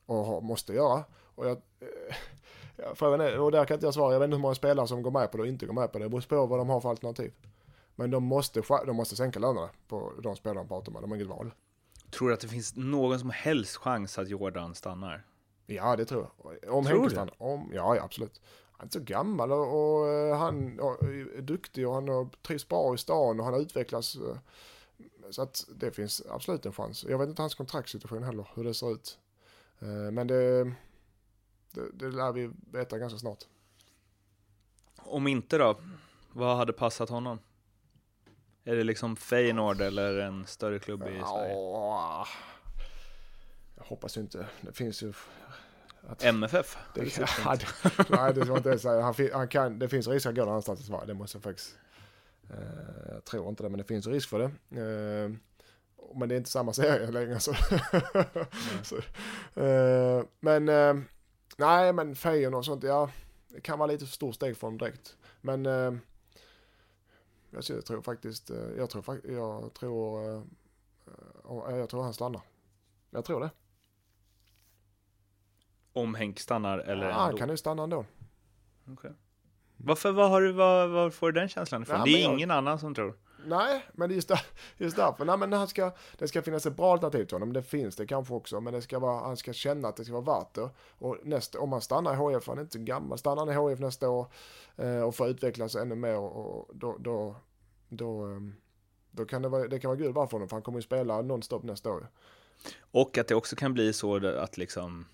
[0.05, 1.03] Och måste göra.
[1.35, 1.61] Och, jag,
[2.77, 4.87] ja, frågan är, och där kan inte jag svara, jag vet inte hur många spelare
[4.87, 6.05] som går med på det och inte går med på det.
[6.05, 7.33] Det beror på vad de har för alternativ.
[7.95, 11.17] Men de måste, de måste sänka lönerna på de spelarna de pratar med, de har
[11.17, 11.51] inget val.
[12.11, 15.25] Tror du att det finns någon som helst chans att Jordan stannar?
[15.75, 16.73] Ja, det tror jag.
[16.75, 17.31] Om Tror Henke du?
[17.45, 18.41] Om, ja, ja, absolut.
[18.71, 22.67] Han är så gammal och, och eh, han och, är duktig och han har trivs
[22.67, 24.15] bra i stan och han har utvecklats.
[24.15, 24.37] eh,
[25.29, 27.05] Så att det finns absolut en chans.
[27.09, 29.19] Jag vet inte hans kontraktssituation heller, hur det ser ut.
[29.79, 30.63] Eh, Men det,
[31.71, 33.43] det, det lär vi veta ganska snart.
[34.97, 35.75] Om inte då?
[36.33, 37.39] Vad hade passat honom?
[38.63, 41.53] Är det liksom Feyenoord eller en större klubb i Sverige?
[41.53, 42.27] Ja,
[43.77, 44.47] jag hoppas inte.
[44.61, 45.13] Det finns ju...
[46.07, 46.77] Att, MFF?
[46.93, 49.01] det, Det ja, det, nej, det inte säga.
[49.01, 51.05] Han, han kan, det finns risk att gå någon annanstans i Sverige.
[51.05, 51.77] Det måste jag faktiskt...
[52.49, 54.45] Eh, jag tror inte det, men det finns risk för det.
[54.81, 55.31] Eh,
[56.15, 57.39] men det är inte samma serie längre.
[57.39, 57.53] Så,
[58.83, 58.95] så,
[59.61, 60.95] eh, men eh,
[61.57, 63.09] nej, men Feyenoord och sånt, ja.
[63.47, 65.15] Det kan vara lite för stort steg för dem direkt.
[65.41, 65.93] Men eh,
[67.49, 70.41] jag, ser- jag tror faktiskt, eh, jag tror, jag tror, eh,
[71.69, 72.41] eh, jag tror han stannar.
[73.09, 73.49] Jag tror det.
[75.93, 78.05] Om Henk stannar eller ja, han kan ju stanna ändå.
[78.93, 79.11] Okej.
[79.77, 81.97] Varför, vad har du, vad, var får du den känslan ifrån?
[81.97, 83.15] Ja, det är jag- ingen annan som tror.
[83.45, 84.41] Nej, men just, där,
[84.77, 85.25] just därför.
[85.25, 87.53] Nej, men han ska, det ska finnas ett bra alternativ till honom.
[87.53, 88.61] Det finns det kanske också.
[88.61, 90.69] Men det ska vara, han ska känna att det ska vara värt det.
[90.97, 93.17] Och nästa, om han stannar i HF, han är inte gammal.
[93.17, 94.27] Stannar han i HF nästa år
[94.75, 96.17] eh, och får utvecklas ännu mer.
[96.17, 97.35] Och, då, då,
[97.89, 98.55] då, ehm,
[99.11, 100.49] då kan det vara, det kan vara guld värt för honom.
[100.49, 102.07] För han kommer ju spela nonstop nästa år.
[102.91, 105.05] Och att det också kan bli så att liksom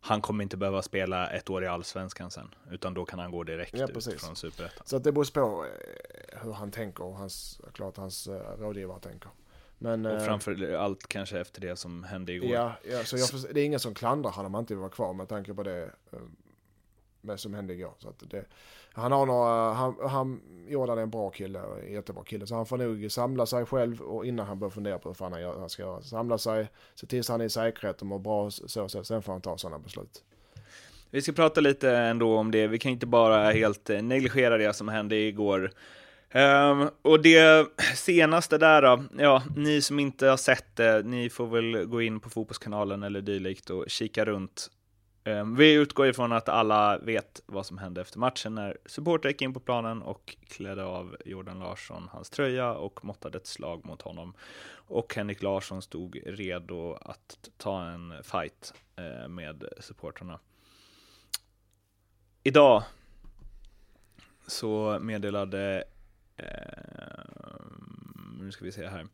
[0.00, 3.42] han kommer inte behöva spela ett år i allsvenskan sen, utan då kan han gå
[3.44, 4.86] direkt Ja, ut från superettan.
[4.86, 9.00] Så att det beror på eh, hur han tänker och hans, klart hans eh, rådgivare
[9.00, 9.30] tänker.
[9.78, 12.50] Men, Och eh, framför allt kanske efter det som hände igår.
[12.50, 14.90] Ja, ja så jag, det är ingen som klandrar han om han inte vill vara
[14.90, 15.90] kvar med tanke på det
[17.20, 17.92] med som hände igår.
[17.98, 18.44] Så att det,
[18.92, 22.46] han har några, han, han, Jordan är en bra kille, jättebra kille.
[22.46, 25.32] Så han får nog samla sig själv och innan han börjar fundera på hur fan
[25.32, 26.02] han, gör, han ska göra.
[26.02, 29.22] Samla sig, se till så han är i säkerhet och mår bra så, så sen
[29.22, 30.24] får han ta sådana beslut.
[31.10, 32.66] Vi ska prata lite ändå om det.
[32.66, 35.72] Vi kan inte bara helt eh, negligera det som hände igår.
[36.34, 41.46] Um, och det senaste där då, ja, ni som inte har sett det, ni får
[41.46, 44.70] väl gå in på Fotbollskanalen eller dylikt och kika runt.
[45.24, 49.42] Ehm, vi utgår ifrån att alla vet vad som hände efter matchen när supportrar gick
[49.42, 54.02] in på planen och klädde av Jordan Larsson hans tröja och måttade ett slag mot
[54.02, 54.34] honom.
[54.72, 60.38] Och Henrik Larsson stod redo att ta en fight eh, med supportrarna.
[62.42, 62.82] Idag
[64.46, 65.84] så meddelade,
[66.36, 69.06] ehm, nu ska vi se här,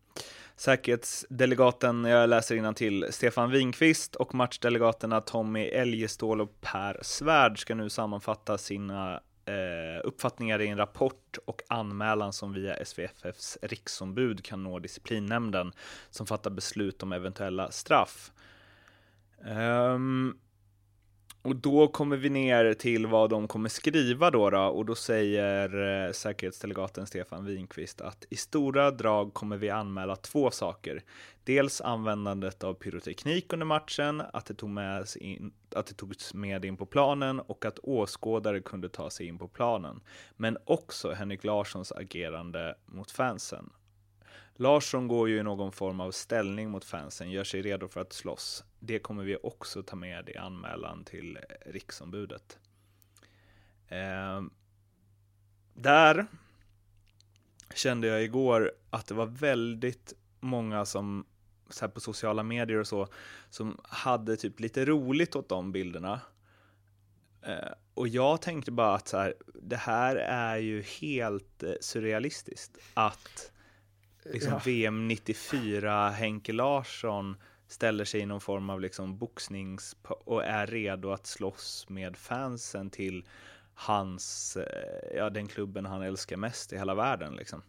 [0.57, 7.91] säkerhetsdelegaten, jag läser till Stefan Winqvist och matchdelegaterna Tommy Eljestål och Per Svärd ska nu
[7.91, 14.79] sammanfatta sina eh, uppfattningar i en rapport och anmälan som via SVFFs riksombud kan nå
[14.79, 15.73] disciplinnämnden
[16.11, 18.33] som fattar beslut om eventuella straff.
[19.45, 20.39] Um,
[21.47, 26.07] och då kommer vi ner till vad de kommer skriva då, då och då säger
[26.07, 31.03] eh, säkerhetsdelegaten Stefan Winqvist att i stora drag kommer vi anmäla två saker.
[31.45, 36.65] Dels användandet av pyroteknik under matchen, att det, tog med in, att det togs med
[36.65, 40.01] in på planen och att åskådare kunde ta sig in på planen.
[40.37, 43.71] Men också Henrik Larssons agerande mot fansen.
[44.57, 48.13] Larsson går ju i någon form av ställning mot fansen, gör sig redo för att
[48.13, 48.65] slåss.
[48.87, 52.59] Det kommer vi också ta med i anmälan till Riksombudet.
[53.89, 54.43] Eh,
[55.75, 56.27] där
[57.75, 61.27] kände jag igår att det var väldigt många som
[61.71, 63.09] så här på sociala medier och så
[63.51, 66.21] som hade typ lite roligt åt de bilderna.
[67.43, 72.79] Eh, och jag tänkte bara att så här, det här är ju helt eh, surrealistiskt
[72.95, 73.53] att
[74.25, 74.61] liksom Ja.
[74.65, 77.37] VM 94 Henke Larsson
[77.69, 82.91] ställer sig i någon form av liksom boxnings och är redo att slåss med fansen
[82.91, 83.25] till
[83.75, 87.63] hans, eh, ja den klubben han älskar mest i hela världen liksom.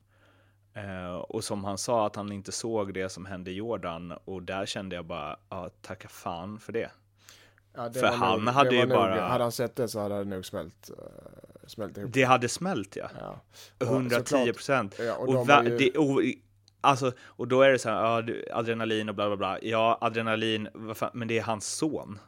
[0.74, 4.44] Eh, och som han sa att han inte såg det som hände i Jordan och
[4.44, 6.92] där kände jag bara, ja tacka fan för det.
[7.74, 10.18] Ja, det För han nog, hade ju nog, bara- Hade han sett det så hade
[10.18, 10.98] det nog smält, uh,
[11.68, 12.14] smält ihop.
[12.14, 13.10] Det hade smält ja.
[13.20, 13.40] Ja.
[13.80, 14.96] Och 110 såklart- procent.
[15.00, 15.48] Ja, och Och,
[15.80, 16.22] ju- och,
[16.82, 19.60] alltså, och då är det så här, ja, du- adrenalin och bla bla bla.
[19.62, 22.20] Ja, adrenalin, fan, men det är hans son.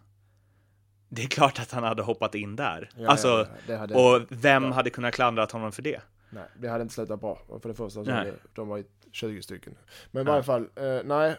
[1.09, 2.89] Det är klart att han hade hoppat in där.
[2.97, 4.71] Ja, alltså, ja, det hade, och vem ja.
[4.71, 6.01] hade kunnat klandra honom för det?
[6.29, 7.39] Nej, det hade inte slutat bra.
[7.61, 9.75] För det första så hade, de var ju 20 stycken.
[10.11, 11.35] Men i varje fall, eh, nej.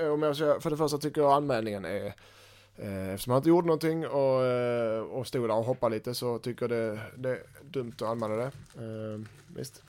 [0.00, 2.14] Eh, om jag ska, för det första tycker jag anmälningen är,
[2.76, 6.38] eh, eftersom han inte gjorde någonting och, eh, och stod där och hoppade lite så
[6.38, 8.50] tycker jag det, det är dumt att anmäla det.
[8.76, 9.20] Eh,
[9.56, 9.82] visst.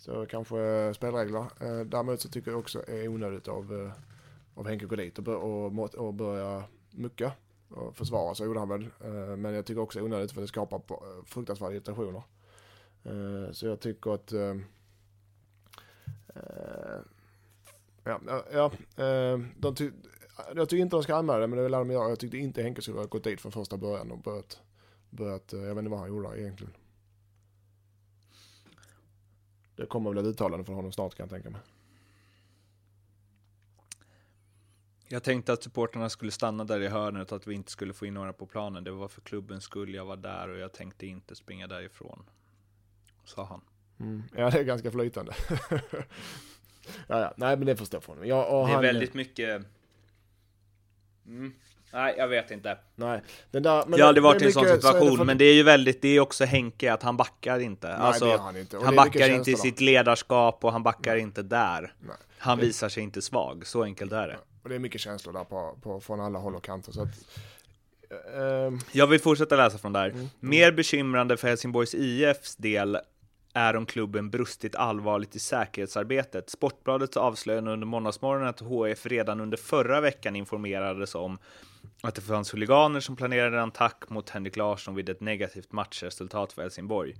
[0.00, 1.40] Så kanske spelregler.
[1.60, 3.92] Eh, däremot så tycker jag också det är onödigt av, eh,
[4.54, 7.32] av Henke att gå dit och, bör, och, och börja mucka
[7.68, 8.82] och försvara sig gjorde han väl.
[9.04, 10.82] Eh, men jag tycker också det är onödigt för det skapar
[11.24, 12.22] fruktansvärda irritationer.
[13.52, 14.32] Så jag tycker att...
[18.04, 18.20] Ja,
[18.52, 18.72] ja,
[19.56, 19.92] de ty-
[20.54, 22.08] jag tycker inte de ska anmäla det, men det lär de göra.
[22.08, 24.60] Jag tyckte inte Henke skulle ha gått dit från första början och börjat,
[25.10, 26.72] börjat jag vet inte vad han gjorde egentligen.
[29.80, 31.60] Det kommer väl ett uttalande från honom snart kan jag tänka mig.
[35.08, 38.06] Jag tänkte att supporterna skulle stanna där i hörnet och att vi inte skulle få
[38.06, 38.84] in några på planen.
[38.84, 42.22] Det var för klubbens skull jag var där och jag tänkte inte springa därifrån.
[43.24, 43.60] Sa han.
[44.00, 44.22] Mm.
[44.36, 45.34] Ja, det är ganska flytande.
[45.70, 48.26] ja, ja, nej men det förstår jag.
[48.26, 49.62] Ja, Det är han, väldigt mycket...
[51.26, 51.52] Mm.
[51.92, 52.78] Nej, jag vet inte.
[52.94, 55.24] Nej, den där, men jag har aldrig varit i en sån mycket- så situation, för-
[55.24, 57.88] men det är ju väldigt, det är också Henke att han backar inte.
[57.88, 58.76] Nej, alltså, det han inte.
[58.76, 61.92] Och han det är mycket backar inte i sitt ledarskap och han backar inte där.
[62.00, 62.16] Nej.
[62.38, 64.36] Han Det- visar sig inte svag, så enkelt är det.
[64.62, 66.92] Och det är mycket känslor där på, på, från alla håll och kanter.
[66.92, 67.08] Så att,
[68.36, 70.08] ehm, Jag vill fortsätta läsa från där.
[70.10, 70.28] Mm.
[70.40, 72.98] Mer bekymrande för Helsingborgs IFs del
[73.54, 76.50] är om klubben brustit allvarligt i säkerhetsarbetet.
[76.50, 81.38] Sportbladet avslöjade under måndagsmorgonen att HF redan under förra veckan informerades om
[82.02, 86.52] att det fanns huliganer som planerade en attack mot Henrik Larsson vid ett negativt matchresultat
[86.52, 87.14] för Helsingborg.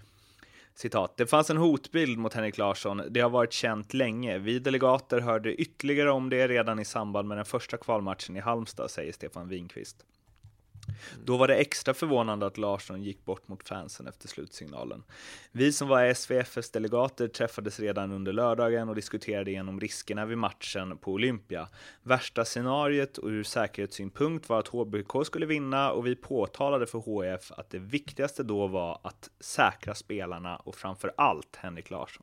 [0.74, 1.16] Citat.
[1.16, 3.02] Det fanns en hotbild mot Henrik Larsson.
[3.10, 4.38] Det har varit känt länge.
[4.38, 8.90] Vi delegater hörde ytterligare om det redan i samband med den första kvalmatchen i Halmstad,
[8.90, 10.04] säger Stefan Winqvist.
[11.24, 15.02] Då var det extra förvånande att Larsson gick bort mot fansen efter slutsignalen.
[15.52, 20.98] Vi som var SVFs delegater träffades redan under lördagen och diskuterade igenom riskerna vid matchen
[20.98, 21.68] på Olympia.
[22.02, 27.52] Värsta scenariet och ur säkerhetssynpunkt var att HBK skulle vinna och vi påtalade för HF
[27.52, 32.22] att det viktigaste då var att säkra spelarna och framför allt Henrik Larsson.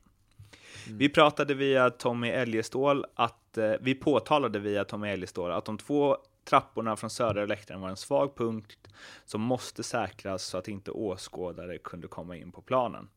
[0.86, 0.98] Mm.
[0.98, 6.16] Vi pratade via Tommy Eljestål att eh, vi påtalade via Tommy Eljestål att de två
[6.48, 8.88] trapporna från södra läktaren var en svag punkt
[9.24, 13.08] som måste säkras så att inte åskådare kunde komma in på planen.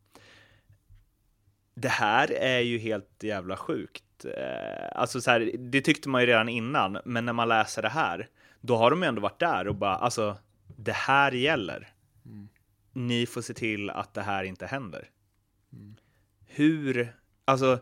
[1.74, 4.26] Det här är ju helt jävla sjukt.
[4.26, 7.90] Eh, alltså så här, det tyckte man ju redan innan, men när man läser det
[7.90, 8.30] här,
[8.62, 10.38] då har de ändå varit där och bara, alltså,
[10.78, 11.94] det här gäller.
[12.26, 12.50] Mm.
[12.94, 15.10] Ni får se till att det här inte händer.
[15.74, 15.96] Mm.
[16.46, 17.16] Hur,
[17.46, 17.80] alltså,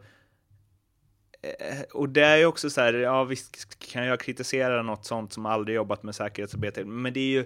[1.94, 5.46] och det är ju också så här, ja visst kan jag kritisera något sånt som
[5.46, 7.46] aldrig jobbat med säkerhetsarbete, men det är ju,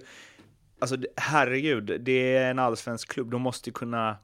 [0.78, 4.16] alltså herregud, det är en allsvensk klubb, de måste ju kunna,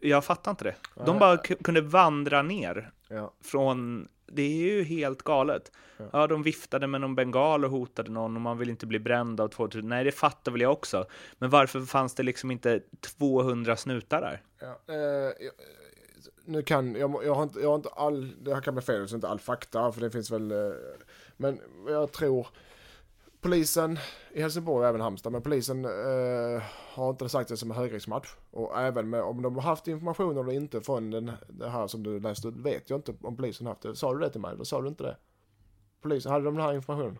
[0.00, 0.74] jag fattar inte det.
[1.06, 3.34] De bara kunde vandra ner ja.
[3.44, 5.72] från, det är ju helt galet.
[5.96, 6.08] Ja.
[6.12, 9.40] ja, de viftade med någon bengal och hotade någon och man vill inte bli bränd
[9.40, 9.88] av 2000.
[9.88, 11.06] Nej, det fattar väl jag också.
[11.38, 12.80] Men varför fanns det liksom inte
[13.18, 14.42] 200 snutar där?
[14.60, 15.32] Ja, eh,
[16.44, 19.08] nu kan, jag, jag, har inte, jag har inte all, det här kan bli fel,
[19.08, 20.72] så inte all fakta, för det finns väl, eh,
[21.36, 22.46] men jag tror
[23.44, 23.98] polisen
[24.32, 26.62] i Helsingborg och även Halmstad, men polisen eh,
[26.94, 28.34] har inte sagt det som en högriskmatch.
[28.50, 32.02] Och även med, om de har haft information eller inte från den, det här som
[32.02, 33.96] du läste, vet jag inte om polisen haft det.
[33.96, 35.16] Sa du det till mig, eller sa du inte det?
[36.02, 37.18] Polisen, hade de den här informationen?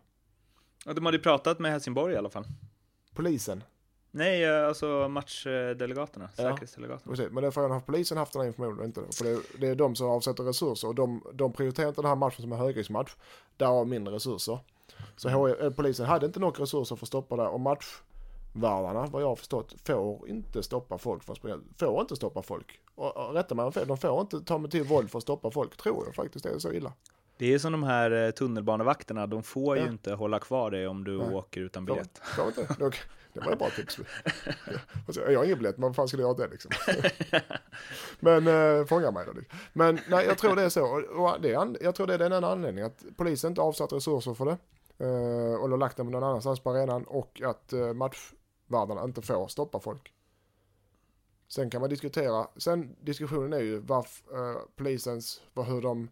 [0.85, 2.45] Ja, de hade pratat med Helsingborg i alla fall.
[3.15, 3.63] Polisen?
[4.17, 6.43] Nej, eh, alltså matchdelegaterna, ja.
[6.43, 7.11] säkerhetsdelegaterna.
[7.11, 9.01] Precis, men det är frågan, har polisen haft den här informationen inte?
[9.13, 12.09] För det är, det är de som avsätter resurser och de, de prioriterar inte den
[12.09, 13.15] här matchen som en högriskmatch,
[13.59, 14.59] har mindre resurser.
[15.17, 15.61] Så mm.
[15.61, 19.37] Eh, polisen hade inte några resurser för att stoppa det och matchvärdarna, vad jag har
[19.37, 21.59] förstått, får inte stoppa folk för att springa.
[21.79, 22.81] Får inte stoppa folk.
[22.95, 25.23] Och, och rätta mig om fel, de får inte ta med till våld för att
[25.23, 26.93] stoppa folk, tror jag faktiskt det är så illa.
[27.37, 29.85] Det är som de här eh, tunnelbanevakterna, de får ja.
[29.85, 31.35] ju inte hålla kvar dig om du Nej.
[31.35, 32.21] åker utan biljett.
[33.35, 33.99] Det var ett bra tips.
[35.15, 36.71] Jag har ingen biljett, men vad fan skulle jag ha det liksom?
[38.21, 39.33] Men eh, äh, fånga mig då.
[39.33, 39.59] Liksom.
[39.73, 40.85] Men nej, jag tror det är så.
[41.17, 42.87] Och det är, jag tror det är den enda anledningen.
[42.87, 44.59] Att polisen inte avsatt resurser för det.
[44.99, 47.05] Eh, uh, eller lagt dem någon annanstans på arenan.
[47.05, 50.13] Och att eh, matchvärdarna inte får stoppa folk.
[51.49, 52.47] Sen kan man diskutera.
[52.57, 56.09] Sen diskussionen är ju varför uh, polisens, var, hur de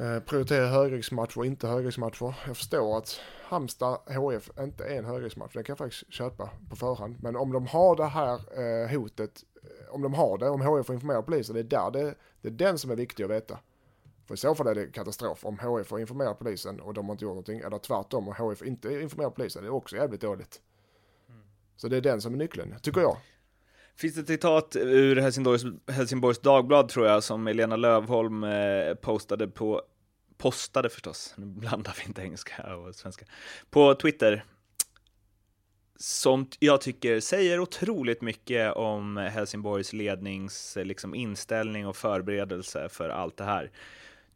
[0.00, 2.34] Eh, prioritera högriskmatcher och inte högriskmatcher.
[2.46, 5.52] Jag förstår att Halmstad HF inte är en högriskmatch.
[5.54, 7.16] Det kan jag faktiskt köpa på förhand.
[7.22, 10.86] Men om de har det här eh, hotet, eh, om de har det, om HF
[10.86, 13.58] får informera polisen, det är där det, det är den som är viktig att veta.
[14.26, 17.12] För i så fall är det katastrof om HF får informera polisen och de har
[17.12, 17.60] inte gjort någonting.
[17.60, 20.60] Eller tvärtom, om HF inte informerar polisen, det är också jävligt dåligt.
[21.28, 21.40] Mm.
[21.76, 23.16] Så det är den som är nyckeln, tycker jag.
[24.00, 29.48] Finns det ett citat ur Helsingborgs, Helsingborgs Dagblad tror jag som Elena Lövholm eh, postade
[29.48, 29.82] på,
[30.40, 33.24] postade förstås, nu blandar vi inte engelska och svenska,
[33.70, 34.44] på Twitter.
[35.96, 43.36] Som jag tycker säger otroligt mycket om Helsingborgs lednings liksom, inställning och förberedelse för allt
[43.36, 43.70] det här.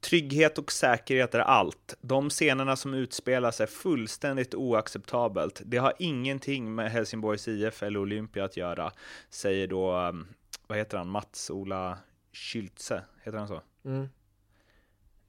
[0.01, 1.95] Trygghet och säkerhet är allt.
[2.01, 5.63] De scenerna som utspelas är fullständigt oacceptabelt.
[5.65, 8.93] Det har ingenting med Helsingborgs IF eller Olympia att göra,
[9.31, 10.29] säger då, um,
[10.67, 11.99] vad heter han, Mats-Ola
[12.33, 13.63] Schultze, heter han så?
[13.85, 14.09] Mm.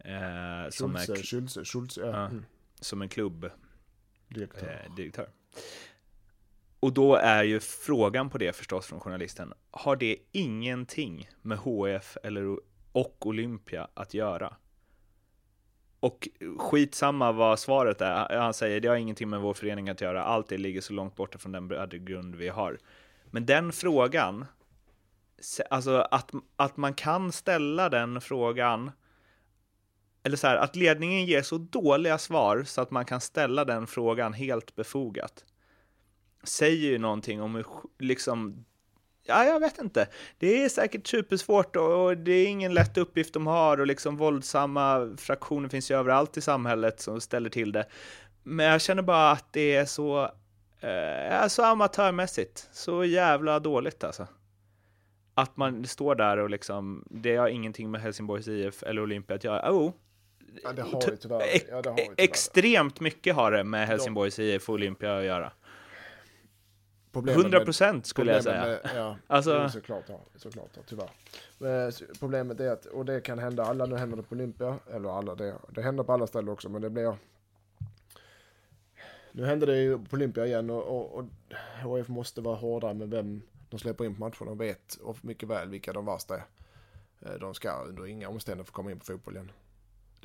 [0.05, 2.25] Eh, som Schulze, är, Schulze, Schulze, ja.
[2.25, 2.45] mm.
[2.79, 4.85] Som en klubbdirektör.
[4.85, 5.29] Eh, direktör.
[6.79, 12.17] Och då är ju frågan på det förstås från journalisten, har det ingenting med HF
[12.23, 12.59] eller,
[12.91, 14.55] och Olympia att göra?
[15.99, 20.23] Och skitsamma vad svaret är, han säger det har ingenting med vår förening att göra,
[20.23, 22.79] allt det ligger så långt borta från den grund vi har.
[23.25, 24.45] Men den frågan,
[25.69, 28.91] alltså att, att man kan ställa den frågan,
[30.25, 33.87] eller så här, att ledningen ger så dåliga svar så att man kan ställa den
[33.87, 35.45] frågan helt befogat,
[36.43, 37.65] säger ju någonting om hur,
[37.99, 38.65] liksom,
[39.23, 40.07] ja, jag vet inte.
[40.37, 45.15] Det är säkert supersvårt och, det är ingen lätt uppgift de har och liksom våldsamma
[45.17, 47.85] fraktioner finns ju överallt i samhället som ställer till det.
[48.43, 50.31] Men jag känner bara att det är så,
[50.79, 54.27] eh, så amatörmässigt, så jävla dåligt alltså.
[55.33, 59.43] Att man står där och liksom, det har ingenting med Helsingborgs IF eller Olympia att
[59.43, 59.71] göra.
[59.71, 59.93] Oh,
[60.63, 61.41] ja, det har det tyvärr.
[61.69, 62.13] Ja, det har tyvärr.
[62.17, 65.51] Extremt mycket har det med Helsingborgs IF och Olympia att göra.
[67.13, 68.65] 100 procent skulle jag säga.
[68.65, 69.69] Med, ja, alltså...
[69.69, 71.09] såklart, ja, såklart ja, tyvärr.
[71.57, 75.09] Men problemet är att, och det kan hända alla, nu händer det på Olympia, eller
[75.17, 77.17] alla, det, det händer på alla ställen också, men det blir...
[79.31, 81.25] Nu händer det ju på Olympia igen och, och, och
[81.83, 85.69] HF måste vara hårdare med vem de släpper in på matcherna och vet mycket väl
[85.69, 86.45] vilka de värsta är.
[87.21, 89.51] Eh, de ska under inga omständigheter få komma in på fotboll igen.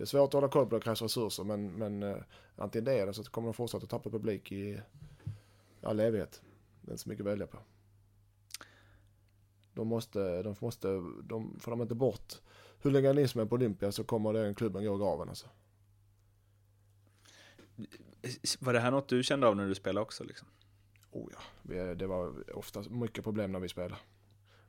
[0.01, 2.16] Det är svårt att hålla koll på, det krävs resurser, men, men uh,
[2.57, 4.80] antingen det eller så kommer de fortsätta tappa publik i
[5.82, 6.42] all evighet.
[6.80, 7.59] Det är inte så mycket att välja på.
[9.74, 10.88] De måste, de måste,
[11.22, 12.34] de, får de inte bort
[12.82, 15.48] huliganismen på Olympia så kommer den klubben gå i graven alltså.
[18.61, 20.48] Var det här något du kände av när du spelade också liksom?
[21.11, 23.96] Oh ja, det var ofta mycket problem när vi spelade.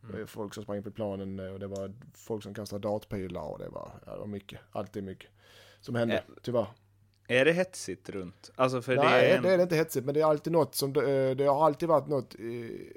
[0.04, 0.16] Mm.
[0.16, 3.60] Det var folk som sprang på planen och det var folk som kastade dartpilar och
[3.60, 5.30] det var, ja, det var mycket, alltid mycket
[5.82, 6.68] som hände, Ä tyvärr.
[7.28, 8.52] Är det hetsigt runt?
[8.56, 9.44] Alltså för Nej, det är, en...
[9.44, 12.08] det är inte hetsigt, men det är alltid något som, det, det har alltid varit
[12.08, 12.94] något i,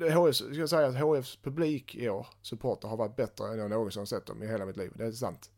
[0.00, 3.70] HF, ska jag säga att HFs publik i år, supporter, har varit bättre än jag
[3.70, 4.92] någonsin sett dem i hela mitt liv.
[4.94, 5.50] Det är sant.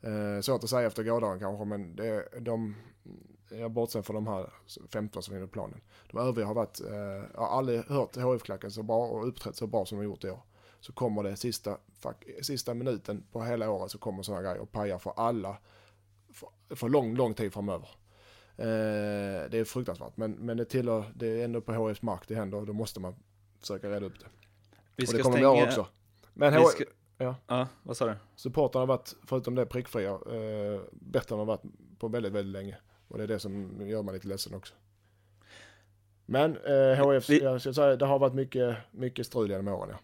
[0.00, 2.76] Eh, svårt att säga efter gårdagen kanske, men det, de,
[3.58, 4.50] jag bortser från de här
[4.92, 5.80] 15 som är på planen.
[6.10, 6.94] De övriga har varit, eh,
[7.34, 10.30] jag har aldrig hört HF-klacken så bra och uppträtt så bra som de gjort i
[10.30, 10.40] år.
[10.80, 11.78] Så kommer det sista,
[12.42, 15.56] sista minuten på hela året så kommer sådana grejer och pajar för alla
[16.32, 17.88] för, för lång, lång tid framöver.
[18.56, 22.34] Eh, det är fruktansvärt, men, men det tillhör, det är ändå på HFs mark det
[22.34, 23.14] händer och då måste man
[23.60, 24.26] försöka reda upp det.
[24.96, 25.48] Vi ska och det kommer stänga...
[25.48, 25.86] de göra också.
[26.34, 26.84] Men HF, ska...
[27.18, 27.36] ja.
[27.46, 28.14] ja, vad sa du?
[28.36, 31.62] Supportrarna har varit, förutom det prickfria, eh, bättre än de har varit
[31.98, 32.76] på väldigt, väldigt länge.
[33.12, 34.74] Och det är det som gör mig lite ledsen också.
[36.26, 37.42] Men eh, HF, Vi...
[37.42, 39.98] jag ska säga, det har varit mycket, mycket strul genom åren ja.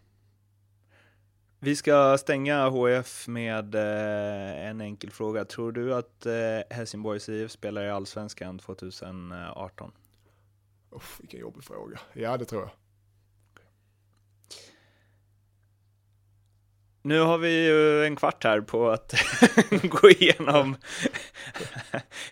[1.59, 5.45] Vi ska stänga HF med eh, en enkel fråga.
[5.45, 6.33] Tror du att eh,
[6.71, 9.93] Helsingborgs IF spelar i Allsvenskan 2018?
[10.91, 12.01] Uff, vilken jobbig fråga.
[12.13, 12.71] Ja, det tror jag.
[17.03, 19.15] Nu har vi ju en kvart här på att
[19.83, 20.77] gå igenom,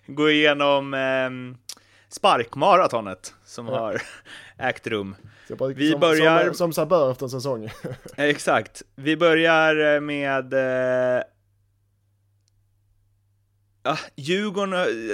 [0.06, 1.30] gå igenom eh,
[2.08, 3.78] sparkmaratonet som ja.
[3.78, 4.02] har
[4.58, 5.16] ägt rum.
[5.74, 6.44] Vi som, börjar...
[6.44, 7.70] Som, som sig bör efter en säsong.
[8.16, 8.82] Exakt.
[8.94, 11.22] Vi börjar med eh,
[13.86, 14.70] Ja, Djurgården,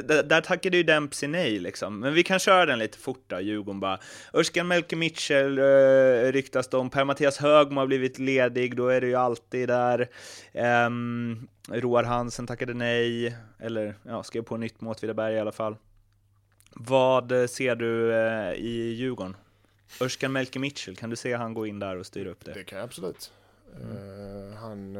[0.06, 2.00] där, där tackade ju Dempsey nej liksom.
[2.00, 3.98] Men vi kan köra den lite fort då, Djurgården bara.
[4.32, 6.90] Örskan Melke Mitchell uh, ryktas det om.
[6.90, 10.08] Per-Mattias Högmo har blivit ledig, då är det ju alltid där.
[10.86, 15.76] Um, Roar Hansen tackade nej, eller ja, skrev på nytt mot Åtvidaberg i alla fall.
[16.74, 19.36] Vad ser du uh, i Djurgården?
[20.00, 22.52] Örskan Melke Mitchell, kan du se han gå in där och styra upp det?
[22.52, 23.32] Det kan jag absolut.
[23.76, 23.96] Mm.
[23.96, 24.96] Uh, han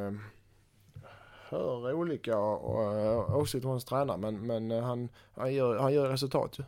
[1.53, 6.59] hör olika eh, åsikter hos tränare men, men eh, han, han, gör, han gör resultat
[6.59, 6.65] ju.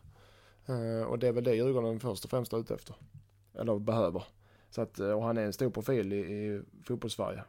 [0.74, 2.96] Uh, och det är väl det Djurgården först och främst är ute efter.
[3.54, 4.24] Eller behöver.
[4.70, 7.42] Så att, och han är en stor profil i, i fotbollssverige.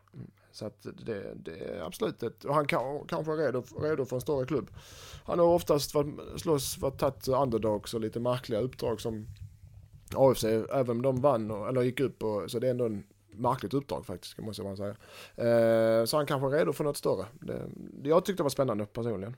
[0.51, 4.15] Så att det, det är absolut ett, och han kan, kanske är redo, redo för
[4.15, 4.69] en större klubb.
[5.23, 9.27] Han har oftast varit, slåss, varit tagit underdogs och lite märkliga uppdrag som
[10.15, 13.03] AFC, även om de vann eller gick upp och, så det är ändå en
[13.38, 14.95] märkligt uppdrag faktiskt, måste man säga.
[15.36, 17.25] Eh, så han kanske är redo för något större.
[17.33, 17.69] Det,
[18.03, 19.36] jag tyckte det var spännande personligen.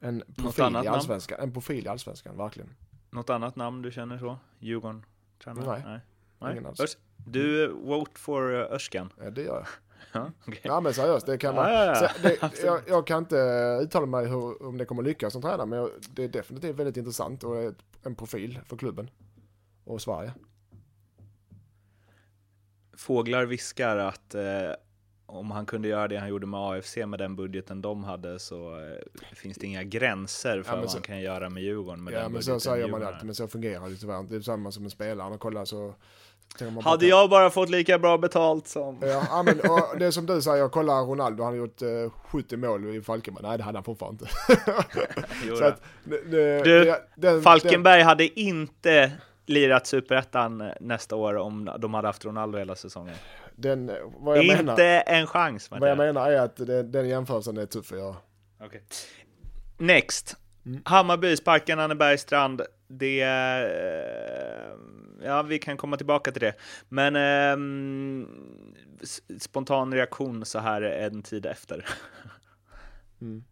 [0.00, 2.70] En profil i allsvenskan, en profil i allsvenskan, verkligen.
[3.10, 4.38] Något annat namn du känner så?
[4.58, 5.04] Djurgården?
[5.44, 5.82] Tränare?
[5.86, 6.00] Nej,
[6.38, 6.52] Nej.
[6.52, 6.98] ingen alls.
[7.16, 9.12] Du vote for Örskan?
[9.18, 9.66] Ja, det gör jag.
[10.12, 10.60] Ja, okay.
[10.62, 11.72] ja men seriöst, det kan man.
[11.72, 12.10] Ja.
[12.22, 13.36] Det, jag, jag, kan inte
[13.82, 17.44] uttala mig hur, om det kommer lyckas som tränare, men det är definitivt väldigt intressant
[17.44, 17.56] och
[18.02, 19.10] en profil för klubben
[19.84, 20.32] och Sverige.
[22.96, 24.42] Fåglar viskar att eh,
[25.26, 28.76] om han kunde göra det han gjorde med AFC med den budgeten de hade så
[28.76, 32.04] eh, finns det inga gränser för ja, vad så, han kan göra med Djurgården.
[32.04, 34.72] Med ja, men så säger man alltid, men så fungerar det tyvärr Det är samma
[34.72, 35.94] som en spelare, man kollar så
[36.82, 38.98] hade jag bara fått lika bra betalt som...
[39.02, 42.56] Ja, men, och det är som du säger, kolla Ronaldo, han har gjort uh, 70
[42.56, 43.44] mål i Falkenberg.
[43.46, 45.56] Nej, det hade han fortfarande inte.
[45.58, 48.06] så att, det, det, du, den, Falkenberg den...
[48.06, 49.12] hade inte
[49.46, 53.14] lirat superettan nästa år om de hade haft Ronaldo hela säsongen.
[53.56, 55.70] Den, vad jag Inte menar, en chans.
[55.70, 58.16] Vad jag menar är att det, den jämförelsen är tuff att göra.
[58.66, 58.80] Okay.
[59.78, 60.36] Next.
[60.66, 60.82] Mm.
[60.84, 62.62] Hammarby sparkar Nanne Bergstrand.
[62.88, 63.20] Det...
[63.20, 64.76] Eh,
[65.22, 66.54] ja, vi kan komma tillbaka till det.
[66.88, 67.56] Men eh,
[69.38, 71.86] spontan reaktion så här en tid efter.
[73.20, 73.44] mm.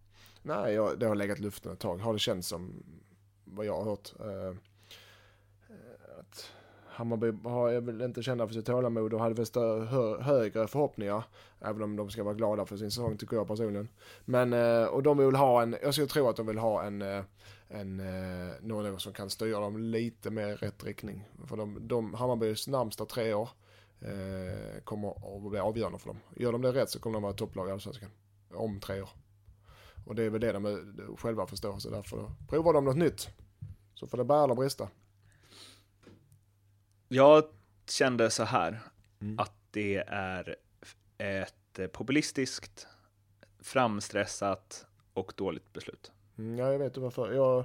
[0.43, 1.99] Nej, jag, det har legat luften ett tag.
[1.99, 2.83] Har det känts som
[3.45, 4.13] vad jag har hört.
[4.21, 4.57] Eh,
[6.93, 11.25] Hammarby har väl inte kända för sitt tålamod och hade väl stö, hö, högre förhoppningar.
[11.61, 13.89] Även om de ska vara glada för sin säsong tycker jag personligen.
[14.25, 17.03] Men, eh, och de vill ha en, jag skulle tro att de vill ha en,
[17.03, 17.23] eh,
[17.69, 21.29] en, eh, någon som kan styra dem lite mer i rätt riktning.
[21.47, 23.49] För de, de Hammarbys närmsta tre år
[24.85, 26.19] kommer att bli avgörande för dem.
[26.37, 28.11] Gör de det rätt så kommer de vara topplag i Allsvenskan.
[28.55, 29.09] Om tre år.
[30.07, 33.29] Och det är väl det de själva förstår, så därför provar de något nytt.
[33.95, 34.89] Så får det bära eller brista.
[37.15, 37.45] Jag
[37.89, 38.81] kände så här,
[39.21, 39.39] Mm.
[39.39, 40.57] att det är
[41.19, 42.87] ett eh, populistiskt,
[43.61, 46.13] framstressat och dåligt beslut.
[46.39, 47.33] Mm, ja, jag vet varför.
[47.33, 47.65] Jag,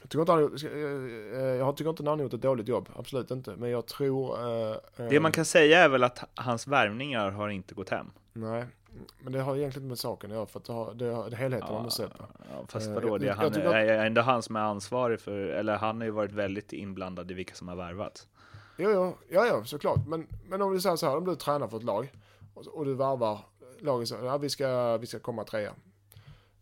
[0.00, 3.30] jag, tycker inte han, jag, jag tycker inte han har gjort ett dåligt jobb, absolut
[3.30, 3.56] inte.
[3.56, 4.38] Men jag tror...
[4.40, 8.10] Eh, eh, Det man kan säga är väl att hans värvningar har inte gått hem.
[8.32, 8.64] Nej,
[9.20, 11.36] men det har egentligen med saken att göra, för att det har, det har det
[11.36, 12.24] helheten man måste se på.
[12.38, 14.56] Ja, fast Eh, vadå, jag- det är, jag han, tycker att- är ändå han som
[14.56, 18.28] är ansvarig för, eller han har ju varit väldigt inblandad i vilka som har värvats.
[18.76, 20.06] Jo, jo, ja, ja, såklart.
[20.06, 22.12] Men, men om du säger så här, om du tränar för ett lag
[22.54, 23.38] och, och du varvar
[23.80, 25.72] laget så ja, vi ska, vi ska komma trea.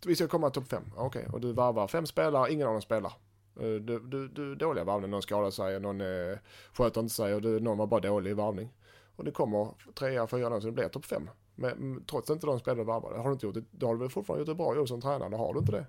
[0.06, 1.26] Vi ska komma topp fem, okej.
[1.32, 3.12] Och du varvar fem spelare, ingen av dem spelar.
[3.60, 6.38] Eh, Du, du, du är dåliga varvningar, någon skadar sig, någon eh,
[6.72, 8.72] sköter inte sig och du, någon var bara dålig i varvning.
[9.16, 11.30] Och det kommer trea, fyra, så det blir topp fem.
[11.60, 14.00] Men trots att inte de spelar varvade, har du inte gjort det, då har du
[14.00, 15.86] väl fortfarande gjort ett bra jobb som tränare, har du inte det?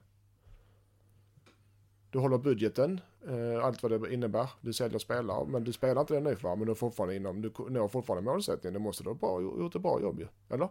[2.12, 4.50] Du håller budgeten, eh, allt vad det innebär.
[4.62, 7.52] Du säljer spelare, men du spelar inte den nyförvärv, men du är fortfarande inom, du
[7.70, 8.74] når fortfarande målsättningen.
[8.74, 10.70] Det måste du ha gjort ett bra jobb ju, eller?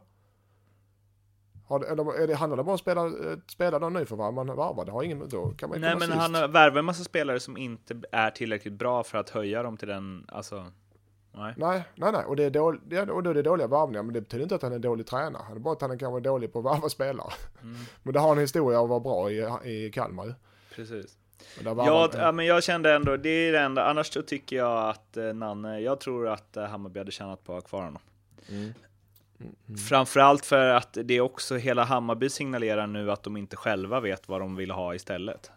[1.66, 4.34] Har det, eller är det, handlar det bara om att spela, eh, spela de nyförvärv
[4.34, 4.84] man varvar?
[4.84, 6.14] Det har ingen, då kan man Nej, men sist.
[6.14, 9.76] han har värvat en massa spelare som inte är tillräckligt bra för att höja dem
[9.76, 10.72] till den, alltså,
[11.38, 11.54] nej.
[11.56, 12.24] Nej, nej, nej.
[12.24, 14.42] Och, det är dål, det är, och då är det dåliga varvningar, men det betyder
[14.42, 15.42] inte att han är dålig tränare.
[15.48, 17.32] Det är bara att han är kanske dålig på att varva spelare.
[17.62, 17.76] Mm.
[18.02, 20.34] Men det har en historia av att vara bra i, i Kalmar ju.
[20.74, 21.16] Precis.
[21.64, 25.16] Ja, ja, men jag kände ändå, det är det enda, annars så tycker jag att
[25.16, 28.02] eh, Nanne, jag tror att eh, Hammarby hade tjänat på att ha kvar honom.
[28.48, 28.72] Mm.
[29.88, 34.28] Framförallt för att det är också hela Hammarby signalerar nu att de inte själva vet
[34.28, 35.50] vad de vill ha istället.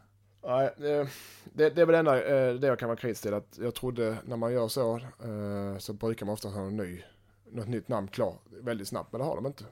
[0.46, 1.08] Nej, det,
[1.54, 3.34] det, det är väl det enda eh, det jag kan vara kritisk till.
[3.34, 7.02] Att jag trodde när man gör så eh, så brukar man ofta ha en ny,
[7.52, 9.12] något nytt namn klar väldigt snabbt.
[9.12, 9.64] Men det har de inte.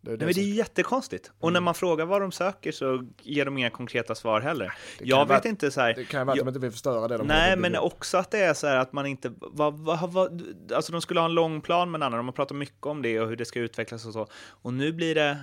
[0.00, 1.30] Det är Nej, men det är jättekonstigt.
[1.38, 1.52] Och Mm.
[1.52, 4.74] när man frågar vad de söker så ger de inga konkreta svar heller.
[4.98, 5.94] Det Jag vara- vet inte så här.
[5.94, 7.82] det kan ju vara att de inte vill förstöra det de Nej, men upp.
[7.82, 10.42] också att det är så här att man inte, vad, vad, vad,
[10.74, 13.20] alltså de skulle ha en lång plan med Nanne, de har pratat mycket om det
[13.20, 14.26] och hur det ska utvecklas och så.
[14.36, 15.38] Och nu blir det,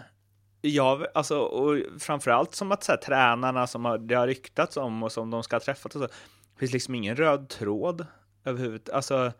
[0.70, 5.03] ja, alltså, och framförallt som att så här, tränarna som har, det har ryktats om
[5.03, 8.05] och som de ska ha träffat och så, det finns liksom ingen röd tråd
[8.43, 8.95] överhuvudtaget.
[8.95, 9.32] Alltså,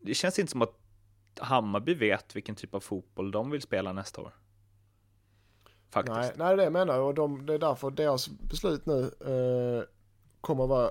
[0.00, 0.76] det känns inte som att
[1.40, 4.32] Hammarby vet vilken typ av fotboll de vill spela nästa år.
[5.90, 6.16] Faktiskt.
[6.16, 6.98] Nej, nej, det är det jag menar.
[6.98, 9.84] Och de, det är därför deras beslut nu eh,
[10.40, 10.90] kommer att vara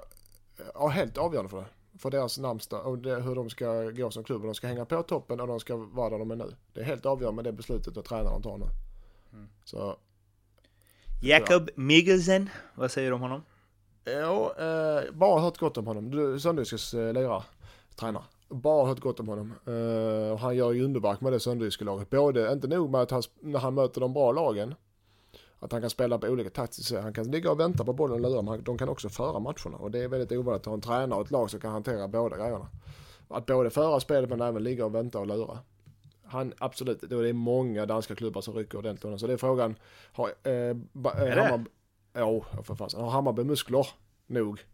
[0.74, 1.68] ja, helt avgörande för det.
[2.00, 4.44] För deras närmsta och det, hur de ska gå som klubb.
[4.44, 6.56] De ska hänga på toppen och de ska vara där de är nu.
[6.74, 8.66] Det är helt avgörande med det beslutet och tränaren tar nu.
[9.34, 9.48] Mm.
[9.64, 9.98] Så
[11.22, 13.42] Jakob Mikkelsen, vad säger du om honom?
[14.04, 16.12] Ja, eh, bara hört gott om honom.
[16.12, 17.44] Du, Sönderjyskes eh, lirare,
[17.96, 18.24] tränare.
[18.50, 19.54] Bara hört gott om honom.
[19.66, 22.10] Eh, och han gör ju underverk med det laget.
[22.10, 24.76] Både, inte nog med att han, när han möter de bra lagen,
[25.60, 28.32] att han kan spela på olika taktiska, han kan ligga och vänta på bollen och
[28.32, 29.78] lura, men de kan också föra matcherna.
[29.78, 32.08] Och det är väldigt ovanligt att ha en tränare och ett lag som kan hantera
[32.08, 32.68] båda grejerna.
[33.28, 35.60] Att både föra spelet men även ligga och vänta och lura.
[36.30, 39.20] Han, absolut, det är många danska klubbar som rycker ordentligt honom.
[39.20, 39.76] Så det är frågan,
[40.12, 41.38] har, eh, ba, eh, Är?
[41.38, 41.70] Hammarby,
[42.14, 43.02] ja, för fasen.
[43.02, 43.88] Har Hammarby muskler
[44.28, 44.66] nog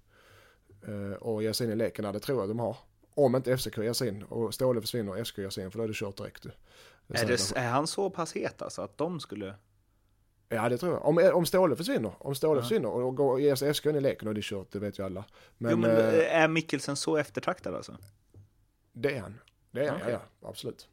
[0.88, 2.14] eh, och ger sig in i leken?
[2.14, 2.78] Det tror jag de har.
[3.14, 5.78] Om inte FCK ger sig in och Ståle försvinner och FCK ger sig in för
[5.78, 6.43] då är det kört direkt.
[6.43, 9.56] Det Är, säger det, är han så pass het alltså att de skulle...
[10.49, 11.06] Ja det tror jag.
[11.06, 12.62] Om, om Ståle försvinner, om Ståle Ja.
[12.62, 14.99] försvinner och går, ger sig FCK in i leken och det är kört, det vet
[14.99, 15.26] ju alla.
[15.58, 17.97] Men, jo, men eh, är Mikkelsen så eftertraktad alltså?
[18.93, 19.39] det är han.
[19.72, 20.88] Det är han, ja, ja, absolut.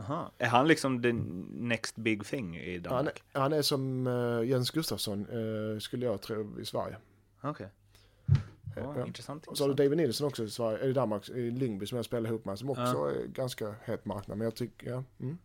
[0.00, 0.32] Aha.
[0.38, 1.12] Är han liksom the
[1.52, 3.22] next big thing i Han, Danmark?
[3.32, 6.96] han är som eh, Jens Gustafsson, eh, skulle jag tro, i Sverige.
[7.40, 7.66] Okej.
[7.66, 7.72] Eh,
[8.76, 9.06] Ja, ja.
[9.06, 9.46] Intressant.
[9.46, 9.74] Och så har du.
[9.74, 12.70] David Nilsson också i Sverige, i Danmark, i Lyngby som jag spelar ihop med, som
[12.70, 13.10] också Ja.
[13.10, 14.38] är ganska het marknad.
[14.38, 15.04] Men jag tycker, ja.
[15.20, 15.38] Mm.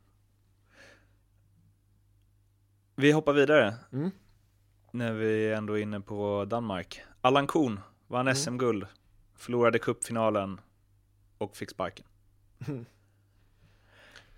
[2.95, 4.11] Vi hoppar vidare Mm.
[4.91, 7.01] när vi ändå är inne på Danmark.
[7.21, 8.35] Allan Kuhn vann Mm.
[8.35, 8.85] SM-guld,
[9.35, 10.61] förlorade cupfinalen
[11.37, 12.05] och fick sparken.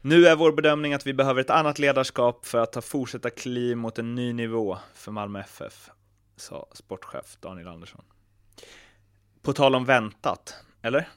[0.02, 3.78] Nu är vår bedömning att vi behöver ett annat ledarskap för att ta fortsätta kliv
[3.78, 5.90] mot en ny nivå för Malmö FF,
[6.36, 8.06] sa sportchef Daniel Andersson.
[9.42, 11.10] På tal om väntat, eller?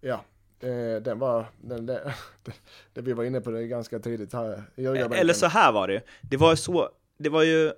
[0.00, 0.24] Ja,
[0.60, 2.14] eh, den var, den, det,
[2.92, 4.64] det vi var inne på det ganska tidigt här.
[4.76, 6.88] Eller så här var det det var, så,
[7.18, 7.72] det var ju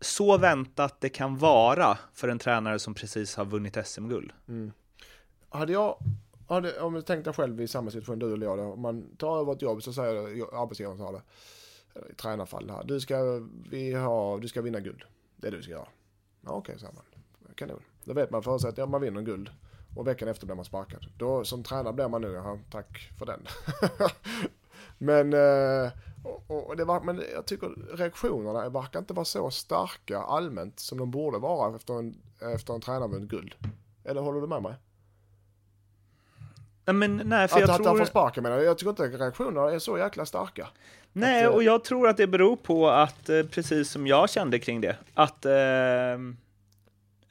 [0.00, 4.32] så väntat det kan vara för en tränare som precis har vunnit SM-guld.
[4.48, 4.72] Mm.
[5.48, 5.96] Hade jag,
[6.80, 9.40] om du tänkte dig själv i samma situation, du eller jag, då, om man tar
[9.40, 10.18] över ett jobb så säger
[10.62, 11.22] arbetsgivaren så här, det,
[12.10, 13.40] i tränarfall här, du ska,
[13.70, 15.02] vi har, du ska vinna guld.
[15.36, 15.88] Det är det du ska göra.
[16.40, 17.04] Ja, okej, säger man.
[17.54, 17.82] Kanon.
[18.04, 19.50] Då vet man förutsättningar, ja, man vinner guld
[19.96, 21.06] och veckan efter blir man sparkad.
[21.18, 23.46] Då som tränare blir man nu, ja, tack för den.
[24.98, 25.92] Men, eh,
[26.24, 30.98] och, och det var, men jag tycker reaktionerna verkar inte vara så starka allmänt som
[30.98, 32.22] de borde vara efter en,
[32.54, 33.54] efter en tränarvunnit guld.
[34.04, 34.74] Eller håller du med mig?
[36.84, 37.86] Men nej, för Att, jag att tror...
[37.86, 38.64] han får sparken menar jag.
[38.66, 40.68] Jag tycker inte reaktionerna är så jäkla starka.
[41.12, 44.30] Nej, Att, eh, och jag tror att det beror på att, eh, precis som jag
[44.30, 45.46] kände kring det, att...
[45.46, 45.52] Eh,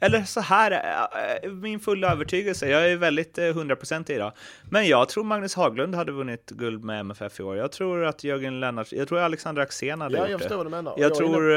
[0.04, 4.32] eller så här, eh, eh, min fulla övertygelse, jag är väldigt eh, hundraprocentig idag,
[4.70, 7.58] men jag tror Magnus Haglund hade vunnit guld med MFF i år.
[7.58, 10.82] Jag tror att Jörgen Lennart, jag tror Alexander Axén hade Ja, gjort jag det.
[10.98, 11.52] Jag är inne- tror,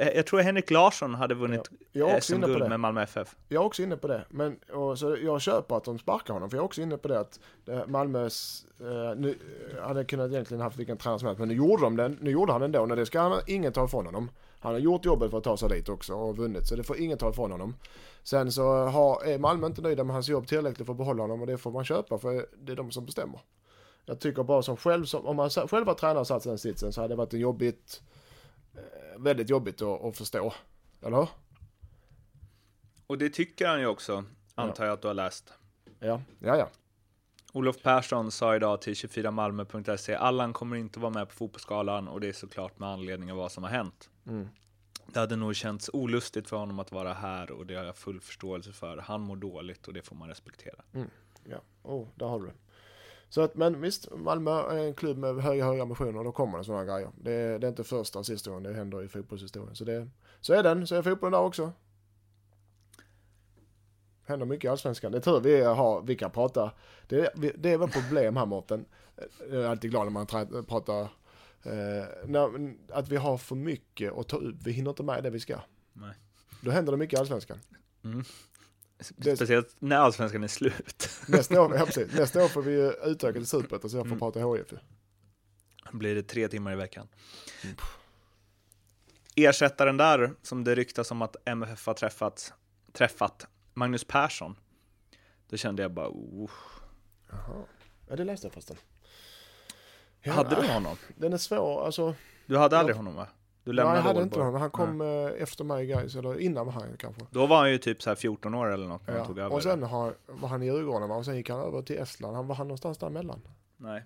[0.00, 2.64] eh, jag tror Henrik Larsson hade vunnit Jag är eh, också som inne på guld
[2.64, 2.68] det.
[2.68, 3.28] med Malmö FF.
[3.48, 4.24] Jag är också inne på det.
[4.28, 6.50] Men, och, så jag köper att de sparkar honom.
[6.50, 7.38] För jag är också inne på det att
[7.86, 9.38] Malmös, eh, nu,
[9.82, 11.38] hade kunnat egentligen haft vilken tränare som helst.
[11.38, 12.80] Men nu gjorde de den, nu gjorde han ändå.
[12.80, 14.30] Och det ska han, ingen ta ifrån honom.
[14.60, 16.66] Han har gjort jobbet för att ta sig dit också och vunnit.
[16.66, 17.74] Så det får ingen ta ifrån honom.
[18.22, 21.40] Sen så har, är Malmö inte nöjda med hans jobb tillräckligt för att behålla honom.
[21.40, 23.40] Och det får man köpa för det är de som bestämmer.
[24.04, 26.58] Jag tycker bara som själv, som, om man själv var tränare och satt i den
[26.58, 28.02] sitsen så hade det varit en jobbigt,
[28.74, 30.54] eh, väldigt jobbigt att, att förstå.
[31.02, 31.28] Eller hur?
[33.06, 35.52] Och det tycker han ju också, antar jag att du har läst.
[35.98, 36.68] Ja, ja, ja.
[37.52, 42.28] Olof Persson sa idag till 24malmö.se Allan kommer inte vara med på fotbollsskalan och det
[42.28, 44.10] är såklart med anledning av vad som har hänt.
[44.28, 44.48] Mm.
[45.12, 48.20] Det hade nog känts olustigt för honom att vara här och det har jag full
[48.20, 48.96] förståelse för.
[48.96, 50.84] Han mår dåligt och det får man respektera.
[51.44, 52.54] Ja, oh, där har du det.
[53.28, 56.58] Så att, men visst, Malmö är en klubb med höga, höga ambitioner och då kommer
[56.58, 57.10] det sådana grejer.
[57.22, 59.74] Det är, det är inte första och sista gången det händer i fotbollshistorien.
[59.76, 60.08] Så, det,
[60.40, 61.72] så är den, så är fotbollen där också.
[64.26, 65.12] Händer mycket i Allsvenskan.
[65.12, 66.72] Det är tur vi har, vi kan prata.
[67.08, 68.84] Det, det är väl problem här Mårten.
[69.50, 70.26] Jag är alltid glad när man
[70.66, 71.08] pratar.
[72.26, 74.56] När, att vi har för mycket att ta ut.
[74.64, 75.60] Vi hinner inte med det vi ska.
[75.92, 76.14] Nej.
[76.60, 77.58] Då händer det mycket i Allsvenskan.
[79.16, 81.10] Det- Speciellt när allsvenskan är slut.
[81.28, 82.12] Nästa år, ja, precis.
[82.18, 84.18] Nästa år får vi utöka till Superettan så jag får Mm.
[84.18, 84.72] prata HIF.
[85.92, 87.08] blir det tre timmar i veckan.
[89.36, 92.52] Ersättaren där, som det ryktas om att MFF har träffat,
[92.92, 94.56] träffat Magnus Persson.
[95.48, 96.50] Då kände jag bara, oh.
[97.30, 97.64] Jaha.
[98.08, 98.76] Ja, det läste jag förresten.
[100.22, 100.96] Ja, Hade du honom?
[101.16, 102.14] Den är svår, alltså.
[102.46, 102.80] Du hade Ja.
[102.80, 103.26] aldrig honom va?
[103.64, 104.60] Du Nej, lämnade jag hade inte honom.
[104.60, 107.22] Han kom eh, efter mig guys, eller innan han kanske.
[107.30, 109.26] Då var han ju typ så här 14 år eller något när han Ja.
[109.26, 109.56] tog över.
[109.56, 112.36] Och sen har, var han i Djurgården och sen gick han över till Estland.
[112.36, 113.40] Han var han någonstans däremellan.
[113.76, 114.04] Nej.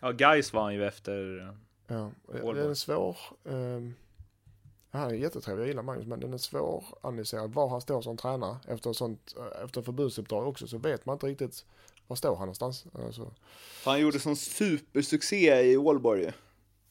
[0.00, 1.46] Ja, Gais var han ju efter.
[1.86, 2.58] Ja, Aalborg.
[2.60, 3.16] den är svår.
[3.44, 3.94] ehm,
[4.90, 7.54] han är jättetrevlig, jag gillar Magnus, men den är svår analyserad.
[7.54, 11.26] Var han står som tränare efter sånt, eh, efter förbudsuppdrag också, så vet man inte
[11.26, 11.64] riktigt
[12.12, 12.84] var står han någonstans.
[13.06, 13.30] Alltså,
[13.84, 16.32] Han gjorde sån supersuccé i Ålborg ju.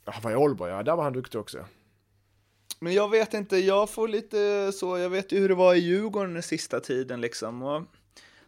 [0.06, 1.66] han var i Aalborg, ja, där var han duktig också.
[2.80, 5.80] Men jag vet inte, jag får lite så, jag vet ju hur det var i
[5.80, 7.64] Djurgården den sista tiden liksom.
[7.64, 7.84] Och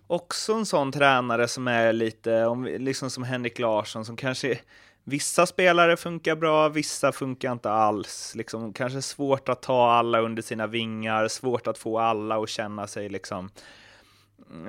[0.07, 4.59] också en sån tränare som är lite, om, liksom som Henrik Larsson, som kanske,
[5.03, 8.33] vissa spelare funkar bra, vissa funkar inte alls.
[8.35, 12.87] Liksom, kanske svårt att ta alla under sina vingar, svårt att få alla att känna
[12.87, 13.49] sig liksom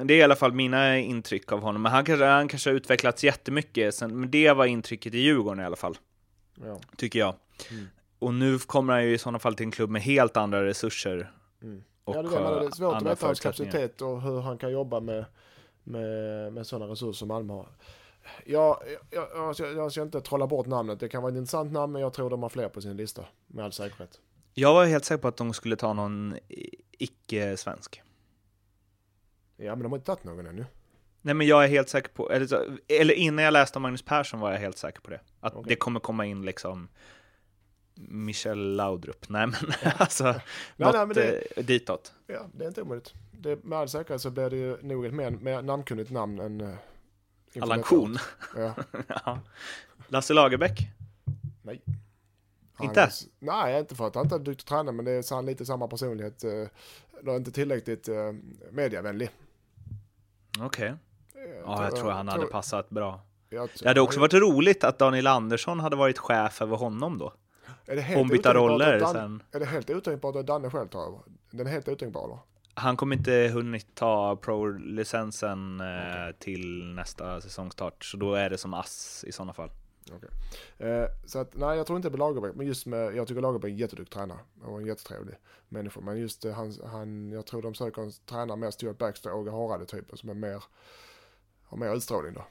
[0.04, 2.74] det är i alla fall mina intryck av honom, men han kanske, han kanske har
[2.74, 5.98] utvecklats jättemycket, sen, men det var intrycket i Djurgården i alla fall
[6.54, 6.80] Ja.
[6.96, 7.34] tycker jag.
[7.70, 7.86] Mm.
[8.18, 11.32] Och nu kommer han ju i sådana fall till en klubb med helt andra resurser.
[11.62, 11.84] Mm.
[12.04, 14.40] Och ja, det är, det, är eh, svårt att andra veta hans kapacitet och hur
[14.40, 15.24] han kan jobba med,
[15.82, 17.68] med, med sådana resurser som Malmö har.
[18.44, 18.78] Jag,
[19.10, 21.92] jag, jag, jag, jag ska inte trolla bort namnet, det kan vara ett intressant namn
[21.92, 24.20] men jag tror de har fler på sin lista med all säkerhet.
[24.54, 26.36] Jag var helt säker på att de skulle ta någon
[26.98, 28.02] icke-svensk.
[29.56, 30.66] Ja men de har inte tagit någon ännu.
[31.22, 34.40] Nej men jag är helt säker på, eller, eller innan jag läste om Magnus Persson
[34.40, 35.20] var jag helt säker på det.
[35.40, 35.68] Att Okej.
[35.68, 36.88] det kommer komma in liksom
[37.94, 39.28] Michel Laudrup.
[39.28, 39.54] Nej men
[39.98, 40.42] alltså, nej,
[40.76, 42.12] något men det- eh, ditåt.
[42.26, 43.14] Ja, det är inte omöjligt.
[43.32, 46.60] Det, med all säkerhet så blir det ju nog ett mer, mer namnkunnigt namn än...
[46.60, 46.74] Uh,
[47.60, 48.18] Allan Kuhn.
[48.56, 48.74] Ja.
[49.24, 49.38] Ja.
[50.08, 50.88] Lasse Lagerbäck.
[51.62, 51.82] Nej.
[52.82, 53.00] Inte?
[53.00, 55.88] Han, nej, inte för att han inte är duktig tränare, men det är lite samma
[55.88, 56.44] personlighet.
[56.44, 56.68] Uh,
[57.26, 58.32] är inte tillräckligt uh,
[58.70, 59.30] mediavänlig.
[60.60, 60.88] Okej.
[60.88, 60.94] Eh,
[61.64, 63.20] Ja, jag tror han hade passat bra.
[63.50, 67.32] Det hade också varit roligt att Daniel Andersson hade varit chef över honom då.
[67.86, 69.42] Är det helt Ombytta roller Dan, sen.
[69.52, 71.18] Är det helt otänkbart att Danne själv tar över?
[71.50, 72.38] Den är helt otänkbar eller?
[72.74, 78.74] Han kommer inte hunnit ta pro-licensen eh, till nästa säsongstart, så då är det som
[78.74, 79.70] ass i sådana fall.
[80.78, 83.68] Eh, så att, nej, jag tror inte på Lagerbäck, men just med, jag tycker Lagerbäck
[83.68, 85.34] är en jätteduktig tränare och en jättetrevlig
[85.68, 86.00] människa.
[86.00, 89.38] Men just eh, han, han, jag tror de söker en tränare mer Stuart Baxter och
[89.38, 90.64] Åge Harade typen som är mer,
[91.62, 92.44] har mer utstrålning då.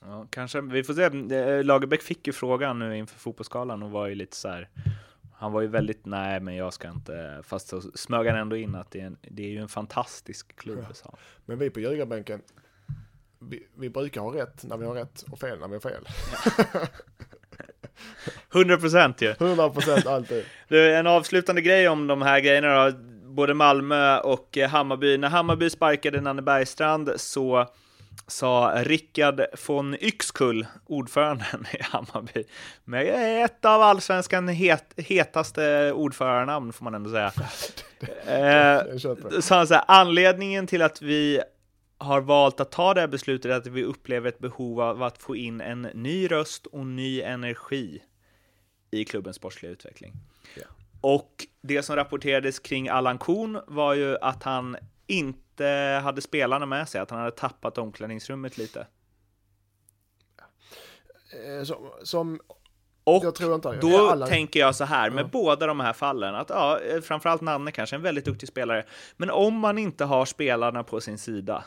[0.00, 1.34] Ja, kanske, vi får se.
[1.36, 4.68] Eh, Lagerbäck fick ju frågan nu inför fotbollsskalan och var ju lite så här.
[5.34, 8.74] Han var ju väldigt, nej men jag ska inte, fast så smög han ändå in
[8.74, 11.18] att det är, en, det är ju en fantastisk klubb, Ja.
[11.44, 12.42] Men vi på ljugarbänken,
[13.38, 16.06] vi, vi brukar ha rätt när vi har rätt och fel när vi har fel.
[18.54, 19.30] 100 procent ju.
[19.30, 20.44] 100 procent alltid.
[20.68, 22.98] Du, en avslutande grej om de här grejerna då.
[23.24, 25.18] Både Malmö och eh, Hammarby.
[25.18, 27.66] När Hammarby sparkade Nanne Bergstrand så
[28.26, 32.44] sa Rickard von Yxkull, ordföranden i Hammarby,
[32.84, 37.32] med ett av allsvenskan het, hetaste ordförarnamn får man ändå säga.
[38.86, 38.96] eh,
[39.40, 41.40] så han säger anledningen till att vi
[41.98, 45.36] har valt att ta det här beslutet att vi upplever ett behov av att få
[45.36, 48.02] in en ny röst och ny energi
[48.90, 50.12] i klubbens sportsliga utveckling.
[50.56, 50.66] Ja.
[51.00, 54.76] Och det som rapporterades kring Allan Korn var ju att han
[55.06, 58.86] inte hade spelarna med sig, att han hade tappat omklädningsrummet lite.
[61.32, 62.40] Eh, som, som
[63.04, 63.24] och
[63.80, 64.26] då alla...
[64.26, 65.28] tänker jag så här med ja.
[65.32, 68.84] båda de här fallen, att ja, framförallt Nanne kanske, en väldigt duktig spelare,
[69.16, 71.64] men om man inte har spelarna på sin sida,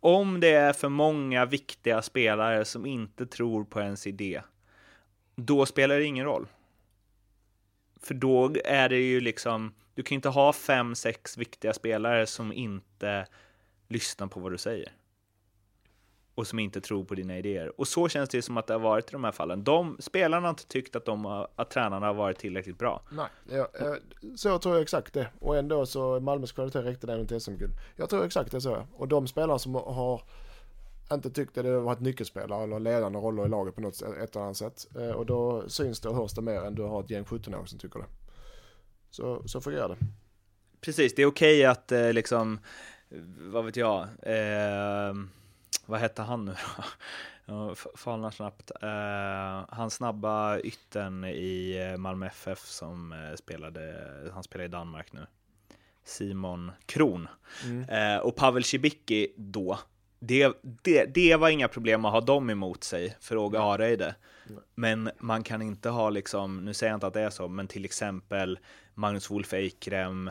[0.00, 4.42] om det är för många viktiga spelare som inte tror på ens idé,
[5.36, 6.46] då spelar det ingen roll.
[8.02, 12.52] För då är det ju liksom, du kan inte ha fem, sex viktiga spelare som
[12.52, 13.26] inte
[13.88, 14.92] lyssnar på vad du säger.
[16.38, 17.80] Och som inte tror på dina idéer.
[17.80, 19.64] Och så känns det som att det har varit i de här fallen.
[19.64, 21.26] De spelarna har inte tyckt att, de
[21.56, 23.02] att tränarna har varit tillräckligt bra.
[23.10, 23.68] Nej, ja,
[24.36, 25.28] så tror jag exakt det.
[25.40, 27.72] Och ändå så Malmös kvalitet räckte även till SM-guld.
[27.96, 28.86] Jag tror exakt det så.
[28.96, 30.22] Och de spelare som har
[31.12, 34.36] inte tyckte det var ett nyckelspelare eller ledande roller i laget på något sätt, ett
[34.36, 34.86] eller annat sätt.
[34.96, 37.64] Eh, och då syns det och hörs det mer än du har ett gäng 17-åringar
[37.64, 38.06] som tycker det.
[39.10, 39.96] Så, så fungerar det.
[40.80, 42.60] Precis, det är okej att eh, liksom,
[43.38, 45.14] vad vet jag, eh,
[45.88, 46.54] vad hette han nu
[47.46, 47.74] då?
[47.96, 48.70] Falnar snabbt.
[48.82, 55.12] Uh, han snabba ytten i eh, Malmö FF som uh, spelade, han spelar i Danmark
[55.12, 55.26] nu.
[56.04, 57.28] Simon Kron.
[57.64, 58.16] Mm.
[58.16, 59.78] Uh, och Pavel Cibicki då,
[60.18, 64.14] det, det, det var inga problem att ha dem emot sig för Åge Hareide.
[64.74, 67.66] Men man kan inte ha liksom, nu säger jag inte att det är så, men
[67.66, 68.58] till exempel
[68.94, 70.30] Magnus Wolf Eikrem,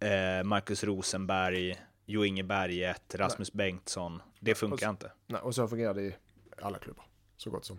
[0.00, 1.76] eh, Marcus Rosenberg,
[2.06, 3.66] Jo Inge Berget, Rasmus Nej.
[3.66, 4.22] Bengtsson.
[4.40, 5.12] Det funkar och, inte.
[5.26, 6.14] Nej, och så fungerar det i
[6.62, 7.04] alla klubbar.
[7.36, 7.78] Så gott som.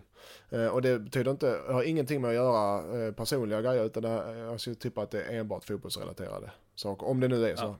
[0.50, 4.38] Eh, och det betyder inte, har ingenting med att göra eh, personliga grejer utan det,
[4.38, 7.06] jag skulle tippa att det är enbart fotbollsrelaterade saker.
[7.06, 7.64] Om det nu är så.
[7.64, 7.76] Ja.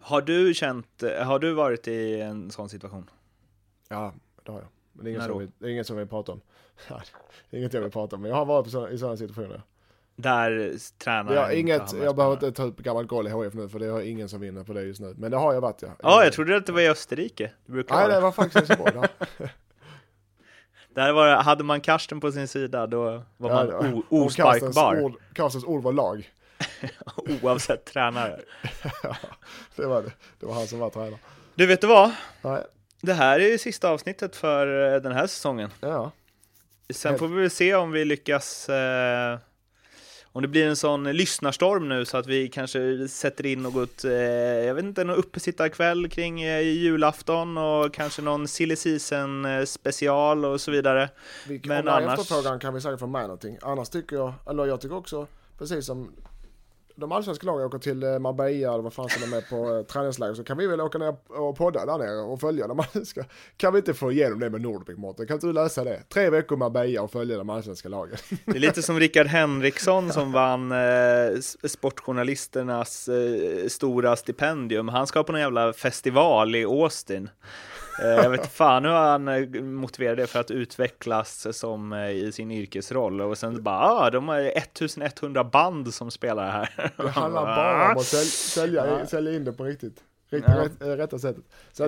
[0.00, 3.10] Har du känt, har du varit i en sån situation?
[3.88, 4.68] Ja, det har jag.
[4.92, 6.40] Men det är inget, som vi, det är inget som vi pratar om.
[7.50, 9.62] det är inget jag vill prata om, men jag har varit så, i sådana situationer.
[10.16, 13.78] Där tränar jag inget, jag behöver inte ta upp gammalt goal i HF nu för
[13.78, 15.14] det har ingen som vinner på det just nu.
[15.18, 15.88] Men det har jag varit ja.
[16.02, 17.50] Ja, jag trodde att det var i Österrike.
[17.66, 19.08] Det Nej, det var faktiskt i Göteborg.
[20.94, 25.12] Där var det, hade man Karsten på sin sida då var ja, man osparkbar.
[25.34, 26.30] Karstens ord var lag.
[27.42, 28.40] Oavsett tränare.
[29.02, 29.16] ja,
[29.76, 30.12] det var det.
[30.40, 31.18] Det var han som var tränare.
[31.54, 32.10] Du, vet du vad?
[32.42, 32.62] Nej.
[33.00, 35.70] Det här är ju sista avsnittet för eh, den här säsongen.
[35.80, 36.10] Ja.
[36.90, 39.38] Sen får vi väl se om vi lyckas eh,
[40.32, 44.12] om det blir en sån lyssnarstorm nu så att vi kanske sätter in något, eh,
[44.12, 50.44] jag vet inte, någon uppesittarkväll kring eh, julafton och kanske någon silly season eh, special
[50.44, 51.08] och så vidare.
[51.48, 52.20] Vi, Men annars...
[52.20, 53.58] efterfrågan kan vi säkert få med någonting.
[53.62, 55.26] Annars tycker jag, eller jag tycker också,
[55.58, 56.12] precis som
[56.94, 59.82] de allsvenska lagen åker till eh, Marbella eller vad fan som är med på eh,
[59.82, 63.24] träningsläger så kan vi väl åka ner och podda där nere och följa de allsvenska.
[63.56, 65.26] Kan vi inte få igenom det med Nordvik Mårten?
[65.26, 66.02] Kan inte du läsa det?
[66.08, 68.16] Tre veckor Marbella och följa de allsvenska lagen.
[68.44, 70.78] Det är lite som Rickard Henriksson som vann eh,
[71.64, 74.88] sportjournalisternas eh, stora stipendium.
[74.88, 77.28] Han ska på någon jävla festival i Austin.
[77.98, 82.32] Eh, jag vet fan hur han eh, motiverar det för att utvecklas som eh, i
[82.32, 86.92] sin yrkesroll och sen bara, ah, de har 1100 band som spelar här.
[86.96, 90.00] Det handlar bara om att sälja, sälja, in det på riktigt.
[90.30, 90.64] Riktigt ja.
[90.64, 91.44] rätt, rätta sättet.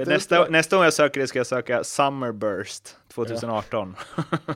[0.07, 0.51] nästa, det...
[0.51, 3.97] nästa gång jag söker det ska jag söka Summerburst 2018.
[4.17, 4.23] Ja.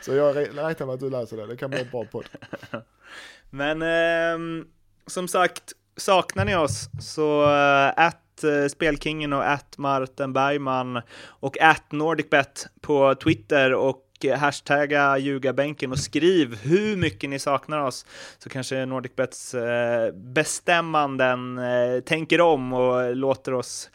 [0.00, 2.24] Så jag räknar med att du läser det, det kan bli ett bra podd.
[3.50, 4.64] Men eh,
[5.06, 7.98] som sagt, saknar ni oss så äh,
[8.44, 15.92] Eh, Spelkingen och at Martin Bergman och at NordicBet på Twitter och eh, hashtagga ljugarbänken
[15.92, 18.06] och skriv hur mycket ni saknar oss
[18.38, 21.60] så kanske NordicBets eh, bestämmanden
[22.04, 23.90] tänker om och låter oss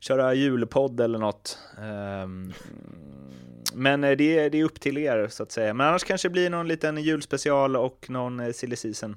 [0.00, 1.58] köra julpodd eller något.
[1.78, 2.52] Ehm,
[3.74, 4.14] men det,
[4.48, 5.74] det är upp till er så att säga.
[5.74, 9.16] Men annars kanske det blir någon liten julspecial och någon silly season.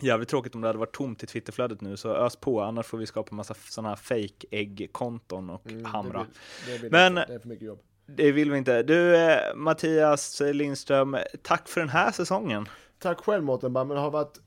[0.00, 2.98] Jävligt tråkigt om det hade varit tomt i Twitterflödet nu, så ös på, annars får
[2.98, 6.18] vi skapa massa sådana här fake äggkonton och mm, hamra.
[6.66, 7.80] Det, vill, det, vill Men, det är för mycket jobb.
[8.06, 8.82] Det vill vi inte.
[8.82, 12.68] Du, eh, Mattias Lindström, tack för den här säsongen.
[12.98, 14.40] Tack själv Mårten, men det har varit,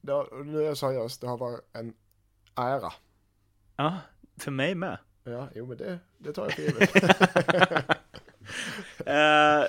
[0.00, 1.94] det har, nu är jag seriös, det har varit en
[2.54, 2.92] ära.
[3.76, 3.98] Ja,
[4.38, 4.98] för mig med.
[5.24, 7.86] Ja, jo men det, det tar jag för givet.
[9.06, 9.64] Eh,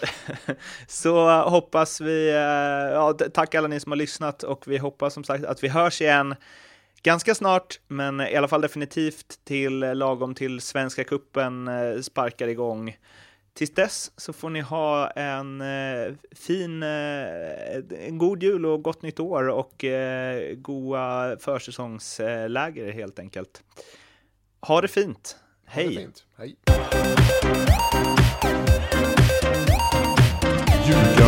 [0.88, 2.36] så hoppas vi, eh,
[2.94, 6.02] ja, tack alla ni som har lyssnat och vi hoppas som sagt att vi hörs
[6.02, 6.36] igen
[7.04, 12.98] ganska snart, men i alla fall definitivt till lagom till Svenska Kuppen eh, sparkar igång.
[13.54, 15.64] Tills dess så får ni ha en
[16.36, 19.86] fin, en god jul och gott nytt år och
[20.56, 23.64] goa försäsongsläger helt enkelt.
[24.62, 25.38] Ha det fint!
[25.66, 25.86] Hej!
[25.86, 26.26] Ha det fint.
[26.38, 26.58] Hej!
[30.88, 31.27] you got.